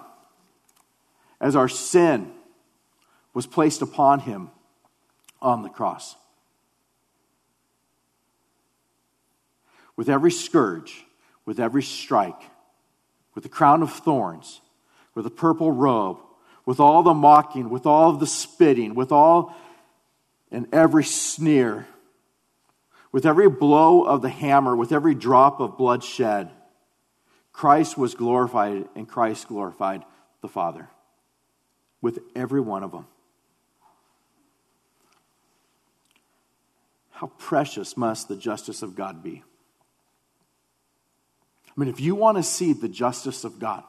as 1.40 1.54
our 1.54 1.68
sin 1.68 2.32
was 3.34 3.46
placed 3.46 3.82
upon 3.82 4.20
him 4.20 4.50
on 5.40 5.62
the 5.62 5.68
cross. 5.68 6.16
With 9.96 10.08
every 10.08 10.30
scourge, 10.30 11.04
with 11.48 11.58
every 11.58 11.82
strike, 11.82 12.42
with 13.34 13.42
the 13.42 13.48
crown 13.48 13.82
of 13.82 13.90
thorns, 13.90 14.60
with 15.14 15.24
the 15.24 15.30
purple 15.30 15.72
robe, 15.72 16.18
with 16.66 16.78
all 16.78 17.02
the 17.02 17.14
mocking, 17.14 17.70
with 17.70 17.86
all 17.86 18.12
the 18.12 18.26
spitting, 18.26 18.94
with 18.94 19.10
all 19.10 19.56
and 20.50 20.68
every 20.74 21.04
sneer, 21.04 21.86
with 23.12 23.24
every 23.24 23.48
blow 23.48 24.02
of 24.02 24.20
the 24.20 24.28
hammer, 24.28 24.76
with 24.76 24.92
every 24.92 25.14
drop 25.14 25.58
of 25.58 25.78
blood 25.78 26.04
shed, 26.04 26.50
Christ 27.50 27.96
was 27.96 28.14
glorified 28.14 28.86
and 28.94 29.08
Christ 29.08 29.48
glorified 29.48 30.04
the 30.42 30.48
Father 30.48 30.90
with 32.02 32.18
every 32.36 32.60
one 32.60 32.82
of 32.82 32.92
them. 32.92 33.06
How 37.12 37.28
precious 37.38 37.96
must 37.96 38.28
the 38.28 38.36
justice 38.36 38.82
of 38.82 38.94
God 38.94 39.22
be? 39.22 39.44
I 41.78 41.80
mean, 41.80 41.90
if 41.90 42.00
you 42.00 42.16
want 42.16 42.38
to 42.38 42.42
see 42.42 42.72
the 42.72 42.88
justice 42.88 43.44
of 43.44 43.60
God, 43.60 43.84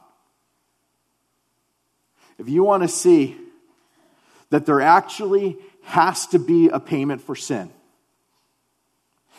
if 2.38 2.48
you 2.48 2.62
want 2.62 2.84
to 2.84 2.88
see 2.88 3.36
that 4.50 4.64
there 4.64 4.80
actually 4.80 5.56
has 5.82 6.28
to 6.28 6.38
be 6.38 6.68
a 6.68 6.78
payment 6.78 7.20
for 7.20 7.34
sin, 7.34 7.68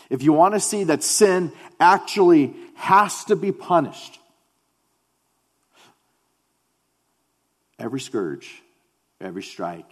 if 0.10 0.22
you 0.22 0.34
want 0.34 0.53
to 0.53 0.60
see 0.60 0.84
that 0.84 1.01
sin 1.01 1.53
actually 1.79 2.53
has 2.75 3.24
to 3.25 3.38
be 3.38 3.53
punished, 3.53 4.20
every 7.79 8.01
scourge, 8.01 8.62
every 9.22 9.43
strike, 9.43 9.89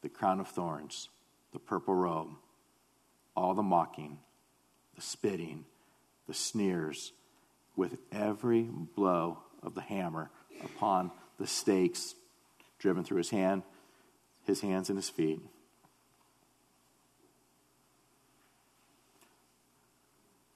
the 0.00 0.08
crown 0.08 0.40
of 0.40 0.48
thorns, 0.48 1.10
the 1.52 1.58
purple 1.58 1.94
robe, 1.94 2.30
all 3.36 3.52
the 3.52 3.62
mocking, 3.62 4.16
the 4.96 5.02
spitting, 5.02 5.66
the 6.26 6.32
sneers, 6.32 7.12
with 7.76 7.96
every 8.12 8.62
blow 8.62 9.38
of 9.62 9.74
the 9.74 9.80
hammer 9.80 10.30
upon 10.62 11.10
the 11.38 11.46
stakes 11.46 12.14
driven 12.78 13.04
through 13.04 13.18
his 13.18 13.30
hand, 13.30 13.62
his 14.46 14.60
hands 14.60 14.88
and 14.90 14.98
his 14.98 15.08
feet. 15.08 15.40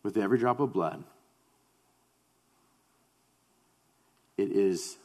With 0.03 0.17
every 0.17 0.39
drop 0.39 0.61
of 0.61 0.73
blood, 0.73 1.05
it 4.37 4.53
is 4.53 4.97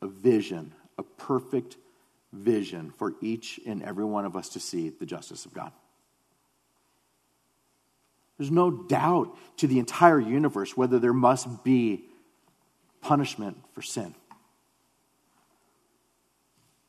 a 0.00 0.06
vision, 0.06 0.72
a 0.98 1.02
perfect 1.02 1.76
vision 2.32 2.92
for 2.96 3.14
each 3.20 3.60
and 3.66 3.82
every 3.82 4.04
one 4.04 4.24
of 4.24 4.36
us 4.36 4.50
to 4.50 4.60
see 4.60 4.90
the 4.90 5.06
justice 5.06 5.44
of 5.46 5.52
God. 5.52 5.72
There's 8.38 8.50
no 8.50 8.70
doubt 8.70 9.36
to 9.58 9.66
the 9.66 9.78
entire 9.78 10.20
universe 10.20 10.76
whether 10.76 10.98
there 10.98 11.12
must 11.12 11.62
be 11.62 12.04
punishment 13.00 13.58
for 13.72 13.82
sin. 13.82 14.14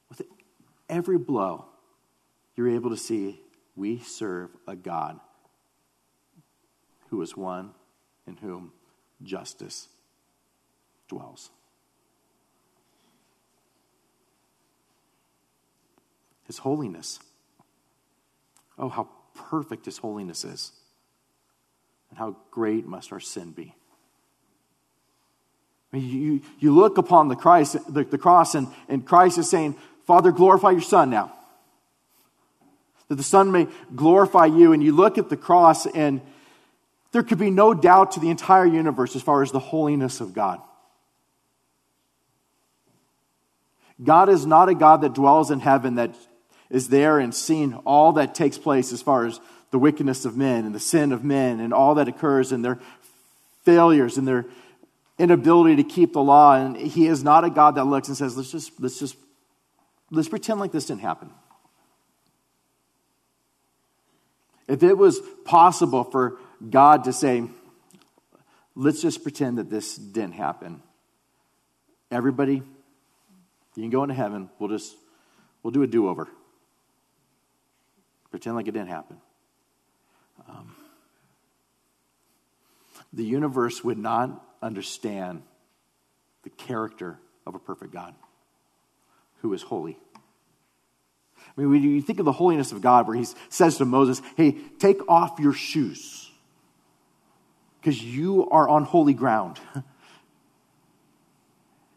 With 0.09 0.23
every 0.89 1.17
blow, 1.17 1.65
you're 2.55 2.69
able 2.69 2.89
to 2.89 2.97
see 2.97 3.41
we 3.75 3.99
serve 3.99 4.49
a 4.67 4.75
God 4.75 5.19
who 7.09 7.21
is 7.21 7.35
one 7.37 7.71
in 8.25 8.37
whom 8.37 8.71
justice 9.21 9.87
dwells. 11.07 11.51
His 16.47 16.59
holiness. 16.59 17.19
Oh, 18.77 18.89
how 18.89 19.09
perfect 19.33 19.85
His 19.85 19.97
holiness 19.97 20.43
is. 20.43 20.71
And 22.09 22.19
how 22.19 22.35
great 22.51 22.85
must 22.85 23.11
our 23.11 23.19
sin 23.19 23.51
be. 23.51 23.75
I 25.91 25.97
mean, 25.97 26.09
you, 26.09 26.41
you 26.59 26.75
look 26.75 26.97
upon 26.97 27.29
the, 27.29 27.35
Christ, 27.35 27.77
the, 27.93 28.03
the 28.03 28.17
cross, 28.17 28.55
and, 28.55 28.67
and 28.89 29.05
Christ 29.05 29.37
is 29.37 29.49
saying, 29.49 29.75
Father, 30.05 30.31
glorify 30.31 30.71
your 30.71 30.81
Son 30.81 31.09
now. 31.09 31.33
That 33.07 33.15
the 33.15 33.23
Son 33.23 33.51
may 33.51 33.67
glorify 33.95 34.45
you. 34.45 34.73
And 34.73 34.83
you 34.83 34.91
look 34.91 35.17
at 35.17 35.29
the 35.29 35.37
cross, 35.37 35.85
and 35.85 36.21
there 37.11 37.23
could 37.23 37.37
be 37.37 37.49
no 37.49 37.73
doubt 37.73 38.11
to 38.13 38.19
the 38.19 38.29
entire 38.29 38.65
universe 38.65 39.15
as 39.15 39.21
far 39.21 39.41
as 39.41 39.51
the 39.51 39.59
holiness 39.59 40.21
of 40.21 40.33
God. 40.33 40.61
God 44.03 44.27
is 44.27 44.45
not 44.45 44.69
a 44.69 44.75
God 44.75 45.01
that 45.01 45.13
dwells 45.13 45.51
in 45.51 45.59
heaven 45.61 45.95
that 45.95 46.13
is 46.69 46.89
there 46.89 47.19
and 47.19 47.33
seeing 47.33 47.73
all 47.85 48.13
that 48.13 48.35
takes 48.35 48.57
place 48.57 48.91
as 48.91 49.01
far 49.01 49.25
as 49.25 49.39
the 49.75 49.79
wickedness 49.79 50.23
of 50.23 50.37
men 50.37 50.63
and 50.63 50.73
the 50.73 50.79
sin 50.79 51.11
of 51.11 51.25
men 51.25 51.59
and 51.59 51.73
all 51.73 51.95
that 51.95 52.07
occurs 52.07 52.53
in 52.53 52.61
their 52.61 52.79
failures 53.65 54.17
and 54.17 54.25
their 54.25 54.45
inability 55.19 55.75
to 55.75 55.83
keep 55.83 56.13
the 56.13 56.21
law. 56.21 56.55
And 56.55 56.77
he 56.77 57.07
is 57.07 57.25
not 57.25 57.43
a 57.43 57.49
God 57.49 57.75
that 57.75 57.83
looks 57.83 58.07
and 58.07 58.15
says, 58.15 58.37
let's 58.37 58.49
just, 58.49 58.71
let's 58.79 58.97
just, 58.97 59.17
let's 60.11 60.29
pretend 60.29 60.61
like 60.61 60.71
this 60.71 60.85
didn't 60.85 61.01
happen. 61.01 61.29
If 64.69 64.81
it 64.81 64.97
was 64.97 65.19
possible 65.43 66.05
for 66.05 66.37
God 66.69 67.03
to 67.03 67.11
say, 67.11 67.43
let's 68.75 69.01
just 69.01 69.23
pretend 69.23 69.57
that 69.57 69.69
this 69.69 69.97
didn't 69.97 70.35
happen, 70.35 70.81
everybody, 72.09 72.63
you 73.75 73.83
can 73.83 73.89
go 73.89 74.03
into 74.03 74.15
heaven. 74.15 74.49
We'll 74.57 74.69
just, 74.69 74.95
we'll 75.63 75.71
do 75.71 75.83
a 75.83 75.87
do 75.87 76.07
over. 76.07 76.29
Pretend 78.31 78.55
like 78.55 78.69
it 78.69 78.71
didn't 78.71 78.87
happen. 78.87 79.17
The 83.15 83.23
universe 83.23 83.83
would 83.83 83.97
not 83.97 84.45
understand 84.61 85.41
the 86.43 86.49
character 86.49 87.17
of 87.47 87.55
a 87.55 87.59
perfect 87.59 87.93
God 87.93 88.13
who 89.41 89.53
is 89.53 89.61
holy. 89.61 89.97
I 91.37 91.61
mean, 91.61 91.69
when 91.69 91.81
you 91.81 92.01
think 92.01 92.19
of 92.19 92.25
the 92.25 92.31
holiness 92.31 92.71
of 92.71 92.81
God, 92.81 93.07
where 93.07 93.15
he 93.15 93.25
says 93.49 93.77
to 93.77 93.85
Moses, 93.85 94.21
Hey, 94.35 94.57
take 94.79 95.07
off 95.07 95.39
your 95.39 95.53
shoes 95.53 96.29
because 97.79 98.01
you 98.03 98.49
are 98.49 98.67
on 98.67 98.83
holy 98.83 99.13
ground. 99.13 99.59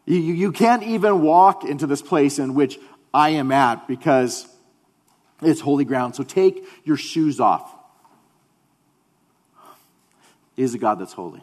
you, 0.05 0.17
you 0.17 0.51
can't 0.51 0.83
even 0.83 1.21
walk 1.21 1.63
into 1.65 1.87
this 1.87 2.01
place 2.01 2.39
in 2.39 2.53
which 2.53 2.79
I 3.13 3.31
am 3.31 3.51
at 3.51 3.87
because 3.87 4.47
it's 5.41 5.59
holy 5.59 5.85
ground. 5.85 6.15
So 6.15 6.23
take 6.23 6.63
your 6.85 6.97
shoes 6.97 7.39
off. 7.39 7.75
Is 10.59 10.73
a 10.73 10.77
God 10.77 10.99
that's 10.99 11.13
holy, 11.13 11.41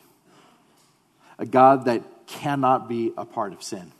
a 1.38 1.46
God 1.46 1.86
that 1.86 2.02
cannot 2.26 2.86
be 2.86 3.14
a 3.16 3.24
part 3.24 3.54
of 3.54 3.62
sin, 3.62 3.90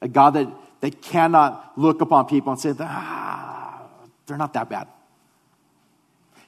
a 0.00 0.08
God 0.08 0.30
that, 0.30 0.48
that 0.80 1.02
cannot 1.02 1.78
look 1.78 2.00
upon 2.00 2.26
people 2.26 2.50
and 2.50 2.60
say, 2.60 2.74
ah, 2.80 3.80
they're 4.26 4.36
not 4.36 4.54
that 4.54 4.68
bad. 4.68 4.88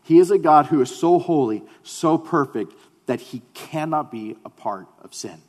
He 0.02 0.18
is 0.18 0.32
a 0.32 0.38
God 0.38 0.66
who 0.66 0.80
is 0.80 0.92
so 0.94 1.20
holy, 1.20 1.62
so 1.84 2.18
perfect, 2.18 2.74
that 3.06 3.20
he 3.20 3.40
cannot 3.54 4.10
be 4.10 4.36
a 4.44 4.50
part 4.50 4.88
of 5.04 5.14
sin. 5.14 5.40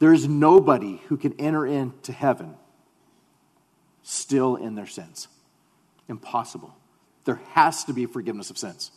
There 0.00 0.12
is 0.12 0.28
nobody 0.28 1.00
who 1.06 1.16
can 1.16 1.32
enter 1.40 1.66
into 1.66 2.12
heaven 2.12 2.56
still 4.02 4.56
in 4.56 4.74
their 4.74 4.86
sins. 4.86 5.28
Impossible. 6.10 6.74
There 7.24 7.40
has 7.52 7.84
to 7.84 7.94
be 7.94 8.04
forgiveness 8.04 8.50
of 8.50 8.58
sins. 8.58 8.90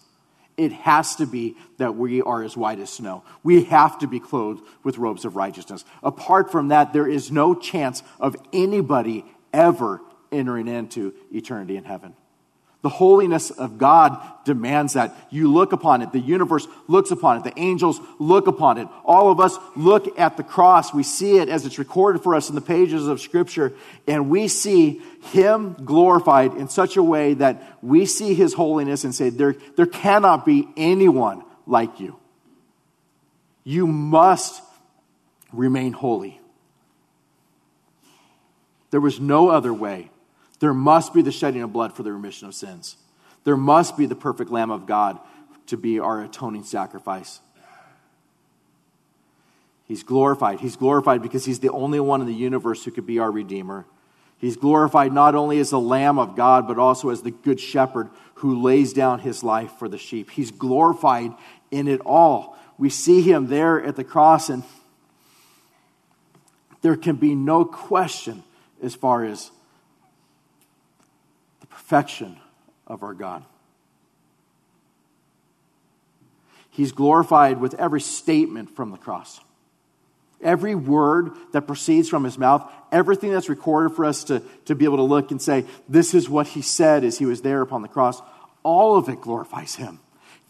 It 0.58 0.72
has 0.72 1.16
to 1.16 1.26
be 1.26 1.56
that 1.78 1.96
we 1.96 2.22
are 2.22 2.44
as 2.44 2.56
white 2.56 2.80
as 2.80 2.90
snow. 2.90 3.24
We 3.42 3.64
have 3.66 4.00
to 4.00 4.08
be 4.08 4.20
clothed 4.20 4.62
with 4.84 4.98
robes 4.98 5.26
of 5.26 5.36
righteousness. 5.36 5.84
Apart 6.04 6.52
from 6.52 6.68
that, 6.68 6.94
there 6.94 7.08
is 7.08 7.32
no 7.32 7.56
chance 7.56 8.04
of 8.20 8.36
anybody 8.52 9.26
ever 9.52 10.02
entering 10.32 10.68
into 10.68 11.14
eternity 11.32 11.78
in 11.78 11.84
heaven. 11.84 12.16
The 12.84 12.90
holiness 12.90 13.50
of 13.50 13.78
God 13.78 14.22
demands 14.44 14.94
that. 14.94 15.16
You 15.30 15.50
look 15.50 15.72
upon 15.72 16.02
it. 16.02 16.12
The 16.12 16.20
universe 16.20 16.68
looks 16.90 17.12
upon 17.12 17.38
it. 17.38 17.46
The 17.46 17.58
angels 17.58 17.98
look 18.20 18.48
upon 18.48 18.78
it. 18.78 18.90
All 19.06 19.32
of 19.32 19.40
us 19.40 19.58
look 19.78 20.20
at 20.20 20.36
the 20.36 20.44
cross. 20.44 20.94
We 20.94 21.04
see 21.04 21.38
it 21.38 21.48
as 21.48 21.66
it's 21.66 21.80
recorded 21.80 22.24
for 22.24 22.36
us 22.36 22.50
in 22.50 22.56
the 22.56 22.62
pages 22.62 23.08
of 23.08 23.22
Scripture, 23.22 23.72
and 24.06 24.30
we 24.30 24.50
see 24.50 25.02
Him 25.32 25.78
glorified 25.86 26.56
in 26.56 26.68
such 26.68 26.98
a 26.98 27.04
way 27.04 27.36
that 27.36 27.64
we 27.82 28.06
see 28.06 28.34
His 28.34 28.54
holiness 28.54 29.06
and 29.06 29.16
say, 29.16 29.30
There, 29.30 29.56
there 29.78 29.86
cannot 29.86 30.46
be 30.46 30.68
anyone 30.76 31.42
like 31.66 32.02
you. 32.02 32.18
You 33.64 33.88
must 33.88 34.62
remain 35.54 35.94
holy. 35.94 36.42
There 38.92 39.00
was 39.00 39.22
no 39.22 39.48
other 39.48 39.74
way 39.74 40.10
there 40.64 40.74
must 40.74 41.14
be 41.14 41.22
the 41.22 41.30
shedding 41.30 41.62
of 41.62 41.74
blood 41.74 41.94
for 41.94 42.04
the 42.04 42.14
remission 42.14 42.48
of 42.48 42.56
sins. 42.56 42.96
There 43.44 43.58
must 43.58 43.98
be 43.98 44.06
the 44.06 44.16
perfect 44.16 44.50
Lamb 44.50 44.72
of 44.72 44.86
God 44.86 45.20
to 45.68 45.76
be 45.76 46.00
our 46.00 46.24
atoning 46.24 46.64
sacrifice. 46.64 47.42
He's 49.90 50.04
glorified. 50.04 50.62
He's 50.62 50.78
glorified 50.78 51.22
because 51.22 51.44
he's 51.44 51.60
the 51.60 51.74
only 51.74 52.00
one 52.00 52.22
in 52.22 52.28
the 52.28 52.34
universe 52.34 52.86
who 52.86 52.92
could 52.92 53.06
be 53.06 53.20
our 53.20 53.30
Redeemer. 53.30 53.86
He's 54.38 54.56
glorified 54.56 55.12
not 55.12 55.36
only 55.36 55.60
as 55.60 55.72
the 55.72 55.82
Lamb 55.82 56.18
of 56.18 56.38
God, 56.38 56.66
but 56.66 56.80
also 56.80 57.10
as 57.10 57.24
the 57.24 57.32
Good 57.32 57.60
Shepherd 57.60 58.10
who 58.36 58.62
lays 58.62 58.94
down 58.94 59.20
his 59.20 59.44
life 59.44 59.74
for 59.74 59.90
the 59.90 59.98
sheep. 59.98 60.32
He's 60.32 60.52
glorified 60.52 61.34
in 61.72 61.90
it 61.90 62.00
all. 62.06 62.58
We 62.78 62.90
see 62.90 63.22
him 63.22 63.48
there 63.48 63.84
at 63.84 63.98
the 63.98 64.06
cross, 64.06 64.48
and 64.48 64.64
there 66.82 66.96
can 66.96 67.18
be 67.18 67.36
no 67.36 67.66
question 67.66 68.44
as 68.82 68.96
far 68.96 69.26
as 69.26 69.52
perfection 71.94 72.40
of 72.88 73.04
our 73.04 73.14
God. 73.14 73.46
He's 76.72 76.92
glorified 76.92 77.62
with 77.62 77.76
every 77.76 78.02
statement 78.02 78.76
from 78.76 78.90
the 78.90 78.98
cross. 78.98 79.40
Every 80.42 80.74
word 80.74 81.34
that 81.52 81.68
proceeds 81.68 82.10
from 82.10 82.24
his 82.24 82.36
mouth, 82.36 82.68
everything 82.92 83.32
that's 83.32 83.48
recorded 83.48 83.96
for 83.96 84.06
us 84.06 84.24
to, 84.24 84.42
to 84.66 84.74
be 84.74 84.86
able 84.86 84.98
to 84.98 85.04
look 85.04 85.30
and 85.30 85.40
say, 85.40 85.66
this 85.88 86.16
is 86.16 86.28
what 86.28 86.48
he 86.48 86.64
said 86.64 87.04
as 87.04 87.20
he 87.20 87.28
was 87.28 87.44
there 87.44 87.62
upon 87.62 87.84
the 87.84 87.88
cross, 87.88 88.24
all 88.64 88.98
of 88.98 89.08
it 89.08 89.22
glorifies 89.22 89.76
him. 89.76 90.00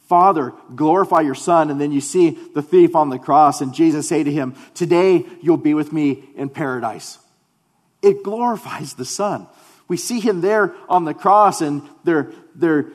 Father, 0.07 0.53
glorify 0.73 1.19
your 1.19 1.35
Son. 1.35 1.69
And 1.69 1.79
then 1.79 1.91
you 1.91 1.99
see 1.99 2.37
the 2.55 2.61
thief 2.61 2.95
on 2.95 3.09
the 3.09 3.19
cross, 3.19 3.59
and 3.59 3.73
Jesus 3.73 4.07
say 4.07 4.23
to 4.23 4.31
him, 4.31 4.55
Today 4.75 5.25
you'll 5.41 5.57
be 5.57 5.73
with 5.73 5.91
me 5.91 6.23
in 6.37 6.47
paradise. 6.47 7.19
It 8.01 8.23
glorifies 8.23 8.93
the 8.93 9.05
Son. 9.05 9.47
We 9.87 9.97
see 9.97 10.19
him 10.19 10.41
there 10.41 10.73
on 10.87 11.05
the 11.05 11.13
cross 11.13 11.61
and 11.61 11.87
they're, 12.03 12.31
they're 12.55 12.87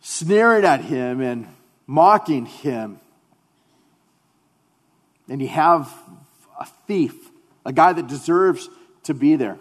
sneering 0.00 0.64
at 0.64 0.82
him 0.82 1.20
and 1.20 1.46
mocking 1.86 2.46
him. 2.46 3.00
And 5.28 5.42
you 5.42 5.48
have 5.48 5.92
a 6.58 6.66
thief, 6.86 7.14
a 7.64 7.72
guy 7.72 7.92
that 7.92 8.06
deserves 8.06 8.68
to 9.04 9.14
be 9.14 9.36
there. 9.36 9.58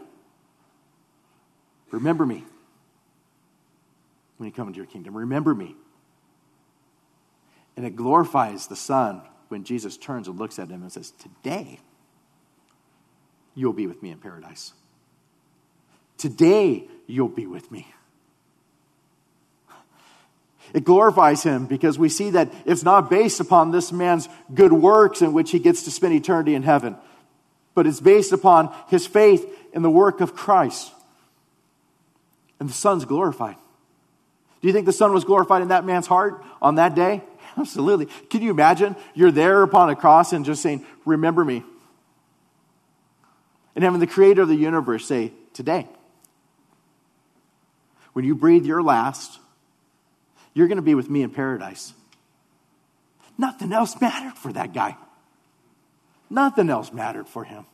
Remember 1.92 2.26
me 2.26 2.44
when 4.38 4.48
you 4.48 4.54
come 4.54 4.68
into 4.68 4.78
your 4.78 4.86
kingdom. 4.86 5.16
Remember 5.16 5.54
me. 5.54 5.76
And 7.76 7.86
it 7.86 7.96
glorifies 7.96 8.68
the 8.68 8.76
Son 8.76 9.22
when 9.50 9.64
Jesus 9.64 9.98
turns 9.98 10.28
and 10.28 10.40
looks 10.40 10.60
at 10.60 10.70
him 10.70 10.82
and 10.82 10.92
says, 10.92 11.12
Today, 11.12 11.80
you'll 13.56 13.74
be 13.74 13.88
with 13.88 14.02
me 14.02 14.12
in 14.12 14.18
paradise. 14.18 14.74
Today, 16.18 16.88
you'll 17.06 17.28
be 17.30 17.48
with 17.48 17.72
me. 17.72 17.88
It 20.74 20.84
glorifies 20.84 21.44
him 21.44 21.66
because 21.66 21.98
we 21.98 22.10
see 22.10 22.32
that 22.32 22.52
it's 22.66 22.84
not 22.84 23.10
based 23.10 23.40
upon 23.40 23.72
this 23.72 23.92
man's 23.92 24.28
good 24.54 24.74
works 24.74 25.22
in 25.22 25.34
which 25.34 25.52
he 25.52 25.60
gets 25.60 25.84
to 25.84 25.92
spend 25.92 26.14
eternity 26.14 26.56
in 26.56 26.64
heaven, 26.64 26.98
but 27.74 27.88
it's 27.88 28.02
based 28.02 28.34
upon 28.34 28.74
his 28.90 29.08
faith 29.08 29.48
in 29.74 29.82
the 29.82 29.90
work 29.90 30.20
of 30.20 30.36
Christ. 30.36 30.92
And 32.60 32.68
the 32.68 32.74
Son's 32.74 33.06
glorified. 33.06 33.56
Do 34.62 34.68
you 34.68 34.74
think 34.74 34.88
the 34.88 34.94
Son 34.94 35.14
was 35.14 35.24
glorified 35.24 35.62
in 35.62 35.68
that 35.70 35.86
man's 35.86 36.08
heart 36.08 36.44
on 36.62 36.76
that 36.76 36.96
day? 36.96 37.22
Absolutely. 37.58 38.08
Can 38.30 38.42
you 38.42 38.52
imagine? 38.52 38.96
You're 39.14 39.32
there 39.32 39.62
upon 39.62 39.90
a 39.90 39.96
cross 39.96 40.34
and 40.34 40.44
just 40.44 40.62
saying, 40.62 40.86
Remember 41.06 41.46
me. 41.46 41.64
And 43.76 43.84
having 43.84 44.00
the 44.00 44.08
creator 44.08 44.42
of 44.42 44.48
the 44.48 44.56
universe 44.56 45.06
say, 45.06 45.32
Today, 45.54 45.88
when 48.18 48.26
you 48.26 48.34
breathe 48.34 48.66
your 48.66 48.82
last, 48.82 49.38
you're 50.56 50.68
going 50.68 50.78
to 50.78 50.82
be 50.82 50.96
with 50.96 51.08
me 51.08 51.22
in 51.22 51.30
paradise. 51.30 51.94
Nothing 53.38 53.72
else 53.72 54.02
mattered 54.02 54.36
for 54.36 54.52
that 54.54 54.74
guy. 54.74 54.98
Nothing 56.28 56.72
else 56.72 56.92
mattered 56.92 57.28
for 57.28 57.44
him. 57.44 57.68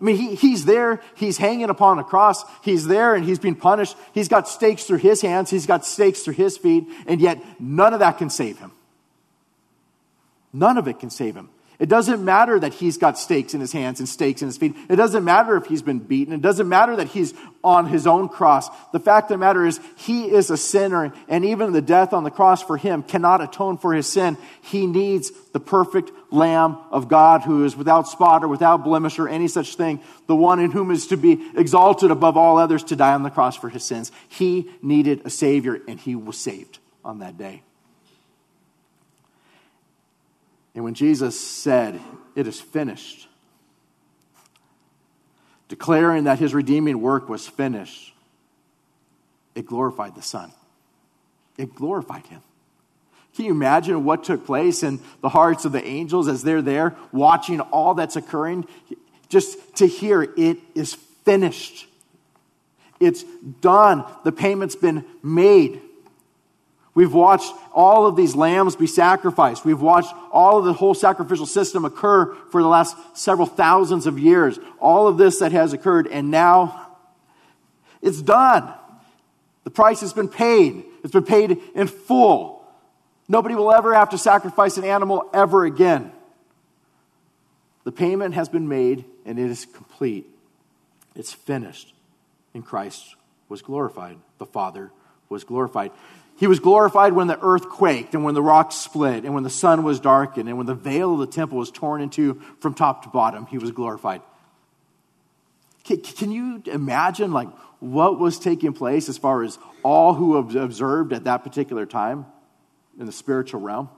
I 0.00 0.04
mean, 0.04 0.16
he, 0.16 0.36
he's 0.36 0.64
there, 0.64 1.02
he's 1.16 1.36
hanging 1.36 1.68
upon 1.68 1.98
a 1.98 2.02
cross, 2.02 2.46
he's 2.62 2.86
there 2.86 3.14
and 3.14 3.22
he's 3.22 3.38
being 3.38 3.56
punished. 3.56 3.94
He's 4.14 4.28
got 4.28 4.48
stakes 4.48 4.84
through 4.84 5.00
his 5.00 5.20
hands, 5.20 5.50
he's 5.50 5.66
got 5.66 5.84
stakes 5.84 6.22
through 6.22 6.32
his 6.32 6.56
feet, 6.56 6.86
and 7.06 7.20
yet 7.20 7.44
none 7.60 7.92
of 7.92 8.00
that 8.00 8.16
can 8.16 8.30
save 8.30 8.58
him. 8.58 8.72
None 10.50 10.78
of 10.78 10.88
it 10.88 10.98
can 10.98 11.10
save 11.10 11.34
him. 11.34 11.50
It 11.80 11.88
doesn't 11.88 12.22
matter 12.22 12.58
that 12.60 12.74
he's 12.74 12.98
got 12.98 13.18
stakes 13.18 13.54
in 13.54 13.60
his 13.60 13.72
hands 13.72 14.00
and 14.00 14.08
stakes 14.08 14.42
in 14.42 14.48
his 14.48 14.58
feet. 14.58 14.76
It 14.90 14.96
doesn't 14.96 15.24
matter 15.24 15.56
if 15.56 15.64
he's 15.64 15.80
been 15.80 15.98
beaten. 15.98 16.34
It 16.34 16.42
doesn't 16.42 16.68
matter 16.68 16.94
that 16.96 17.08
he's 17.08 17.32
on 17.64 17.86
his 17.86 18.06
own 18.06 18.28
cross. 18.28 18.68
The 18.92 19.00
fact 19.00 19.30
of 19.30 19.36
the 19.36 19.38
matter 19.38 19.64
is, 19.64 19.80
he 19.96 20.30
is 20.30 20.50
a 20.50 20.58
sinner, 20.58 21.14
and 21.26 21.42
even 21.42 21.72
the 21.72 21.80
death 21.80 22.12
on 22.12 22.22
the 22.22 22.30
cross 22.30 22.62
for 22.62 22.76
him 22.76 23.02
cannot 23.02 23.40
atone 23.40 23.78
for 23.78 23.94
his 23.94 24.06
sin. 24.06 24.36
He 24.60 24.86
needs 24.86 25.30
the 25.52 25.60
perfect 25.60 26.12
Lamb 26.30 26.76
of 26.90 27.08
God 27.08 27.42
who 27.44 27.64
is 27.64 27.74
without 27.74 28.06
spot 28.06 28.44
or 28.44 28.48
without 28.48 28.84
blemish 28.84 29.18
or 29.18 29.26
any 29.26 29.48
such 29.48 29.76
thing, 29.76 30.00
the 30.26 30.36
one 30.36 30.60
in 30.60 30.72
whom 30.72 30.90
is 30.90 31.06
to 31.06 31.16
be 31.16 31.42
exalted 31.56 32.10
above 32.10 32.36
all 32.36 32.58
others 32.58 32.84
to 32.84 32.96
die 32.96 33.14
on 33.14 33.22
the 33.22 33.30
cross 33.30 33.56
for 33.56 33.70
his 33.70 33.84
sins. 33.84 34.12
He 34.28 34.70
needed 34.82 35.22
a 35.24 35.30
Savior, 35.30 35.80
and 35.88 35.98
he 35.98 36.14
was 36.14 36.36
saved 36.36 36.78
on 37.02 37.20
that 37.20 37.38
day. 37.38 37.62
And 40.80 40.84
when 40.86 40.94
Jesus 40.94 41.38
said, 41.38 42.00
It 42.34 42.46
is 42.46 42.58
finished, 42.58 43.28
declaring 45.68 46.24
that 46.24 46.38
his 46.38 46.54
redeeming 46.54 47.02
work 47.02 47.28
was 47.28 47.46
finished, 47.46 48.14
it 49.54 49.66
glorified 49.66 50.14
the 50.14 50.22
Son. 50.22 50.50
It 51.58 51.74
glorified 51.74 52.24
him. 52.28 52.40
Can 53.34 53.44
you 53.44 53.50
imagine 53.50 54.04
what 54.04 54.24
took 54.24 54.46
place 54.46 54.82
in 54.82 55.00
the 55.20 55.28
hearts 55.28 55.66
of 55.66 55.72
the 55.72 55.84
angels 55.84 56.28
as 56.28 56.42
they're 56.42 56.62
there 56.62 56.96
watching 57.12 57.60
all 57.60 57.92
that's 57.92 58.16
occurring? 58.16 58.66
Just 59.28 59.58
to 59.76 59.86
hear 59.86 60.22
it 60.22 60.56
is 60.74 60.94
finished. 61.26 61.88
It's 62.98 63.22
done. 63.60 64.06
The 64.24 64.32
payment's 64.32 64.76
been 64.76 65.04
made. 65.22 65.82
We've 67.00 67.14
watched 67.14 67.54
all 67.72 68.06
of 68.06 68.14
these 68.14 68.36
lambs 68.36 68.76
be 68.76 68.86
sacrificed. 68.86 69.64
We've 69.64 69.80
watched 69.80 70.12
all 70.30 70.58
of 70.58 70.66
the 70.66 70.74
whole 70.74 70.92
sacrificial 70.92 71.46
system 71.46 71.86
occur 71.86 72.34
for 72.50 72.60
the 72.60 72.68
last 72.68 72.94
several 73.16 73.46
thousands 73.46 74.06
of 74.06 74.18
years. 74.18 74.58
All 74.78 75.08
of 75.08 75.16
this 75.16 75.38
that 75.38 75.50
has 75.52 75.72
occurred, 75.72 76.08
and 76.08 76.30
now 76.30 76.98
it's 78.02 78.20
done. 78.20 78.70
The 79.64 79.70
price 79.70 80.02
has 80.02 80.12
been 80.12 80.28
paid. 80.28 80.84
It's 81.02 81.14
been 81.14 81.24
paid 81.24 81.56
in 81.74 81.86
full. 81.86 82.70
Nobody 83.30 83.54
will 83.54 83.72
ever 83.72 83.94
have 83.94 84.10
to 84.10 84.18
sacrifice 84.18 84.76
an 84.76 84.84
animal 84.84 85.26
ever 85.32 85.64
again. 85.64 86.12
The 87.84 87.92
payment 87.92 88.34
has 88.34 88.50
been 88.50 88.68
made 88.68 89.06
and 89.24 89.38
it 89.38 89.50
is 89.50 89.64
complete. 89.64 90.26
It's 91.16 91.32
finished. 91.32 91.94
And 92.52 92.62
Christ 92.62 93.16
was 93.48 93.62
glorified. 93.62 94.18
The 94.36 94.44
Father 94.44 94.90
was 95.30 95.44
glorified. 95.44 95.92
He 96.40 96.46
was 96.46 96.58
glorified 96.58 97.12
when 97.12 97.26
the 97.26 97.38
earth 97.42 97.68
quaked 97.68 98.14
and 98.14 98.24
when 98.24 98.32
the 98.32 98.40
rocks 98.40 98.74
split 98.74 99.26
and 99.26 99.34
when 99.34 99.42
the 99.42 99.50
sun 99.50 99.82
was 99.82 100.00
darkened 100.00 100.48
and 100.48 100.56
when 100.56 100.66
the 100.66 100.74
veil 100.74 101.12
of 101.12 101.20
the 101.20 101.26
temple 101.26 101.58
was 101.58 101.70
torn 101.70 102.00
into 102.00 102.40
from 102.60 102.72
top 102.72 103.02
to 103.02 103.10
bottom. 103.10 103.44
He 103.44 103.58
was 103.58 103.72
glorified. 103.72 104.22
Can, 105.84 106.32
you 106.32 106.62
imagine 106.64 107.32
like 107.32 107.48
what 107.80 108.18
was 108.18 108.38
taking 108.38 108.72
place 108.72 109.10
as 109.10 109.18
far 109.18 109.42
as 109.42 109.58
all 109.82 110.14
who 110.14 110.38
observed 110.38 111.12
at 111.12 111.24
that 111.24 111.44
particular 111.44 111.84
time 111.84 112.24
in 112.98 113.04
the 113.04 113.12
spiritual 113.12 113.60
realm? 113.60 113.90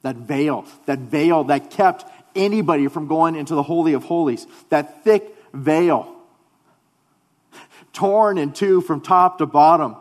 That 0.00 0.16
veil, 0.16 0.64
that 0.86 1.00
veil 1.00 1.44
that 1.44 1.70
kept 1.70 2.06
anybody 2.34 2.88
from 2.88 3.08
going 3.08 3.36
into 3.36 3.54
the 3.54 3.62
Holy 3.62 3.92
of 3.92 4.04
Holies, 4.04 4.46
that 4.70 5.04
thick 5.04 5.36
veil, 5.52 6.16
torn 7.92 8.38
in 8.38 8.52
two 8.52 8.80
from 8.80 9.02
top 9.02 9.36
to 9.36 9.44
bottom 9.44 9.96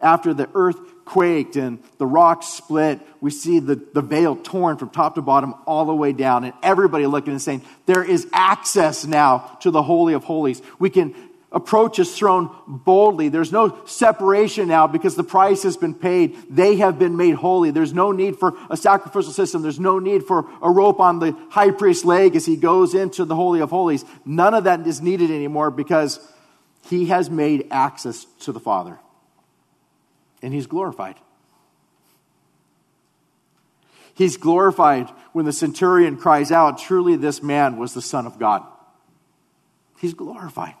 after 0.00 0.32
the 0.32 0.48
earth 0.54 0.78
quaked 1.04 1.56
and 1.56 1.82
the 1.96 2.06
rocks 2.06 2.46
split, 2.46 3.00
we 3.20 3.30
see 3.30 3.58
the, 3.58 3.76
the 3.94 4.02
veil 4.02 4.36
torn 4.36 4.76
from 4.76 4.90
top 4.90 5.14
to 5.14 5.22
bottom 5.22 5.54
all 5.66 5.86
the 5.86 5.94
way 5.94 6.12
down, 6.12 6.44
and 6.44 6.52
everybody 6.62 7.06
looking 7.06 7.32
and 7.32 7.42
saying, 7.42 7.62
There 7.86 8.04
is 8.04 8.28
access 8.32 9.06
now 9.06 9.58
to 9.60 9.70
the 9.70 9.82
Holy 9.82 10.14
of 10.14 10.24
Holies. 10.24 10.62
We 10.78 10.90
can 10.90 11.14
approach 11.50 11.96
his 11.96 12.14
throne 12.14 12.50
boldly. 12.66 13.30
There's 13.30 13.52
no 13.52 13.78
separation 13.86 14.68
now 14.68 14.86
because 14.86 15.16
the 15.16 15.24
price 15.24 15.62
has 15.62 15.78
been 15.78 15.94
paid. 15.94 16.36
They 16.50 16.76
have 16.76 16.98
been 16.98 17.16
made 17.16 17.36
holy. 17.36 17.70
There's 17.70 17.94
no 17.94 18.12
need 18.12 18.36
for 18.36 18.54
a 18.68 18.76
sacrificial 18.76 19.32
system. 19.32 19.62
There's 19.62 19.80
no 19.80 19.98
need 19.98 20.24
for 20.24 20.46
a 20.60 20.70
rope 20.70 21.00
on 21.00 21.20
the 21.20 21.34
high 21.48 21.70
priest's 21.70 22.04
leg 22.04 22.36
as 22.36 22.44
he 22.44 22.56
goes 22.56 22.94
into 22.94 23.24
the 23.24 23.34
Holy 23.34 23.60
of 23.60 23.70
Holies. 23.70 24.04
None 24.26 24.52
of 24.52 24.64
that 24.64 24.86
is 24.86 25.00
needed 25.00 25.30
anymore 25.30 25.70
because 25.70 26.20
he 26.90 27.06
has 27.06 27.30
made 27.30 27.68
access 27.70 28.26
to 28.40 28.52
the 28.52 28.60
Father 28.60 28.98
and 30.42 30.52
he's 30.54 30.66
glorified. 30.66 31.16
He's 34.14 34.36
glorified 34.36 35.08
when 35.32 35.44
the 35.44 35.52
centurion 35.52 36.16
cries 36.16 36.50
out, 36.50 36.78
Truly, 36.78 37.16
this 37.16 37.42
man 37.42 37.76
was 37.76 37.94
the 37.94 38.02
Son 38.02 38.26
of 38.26 38.38
God. 38.38 38.64
He's 40.00 40.14
glorified. 40.14 40.74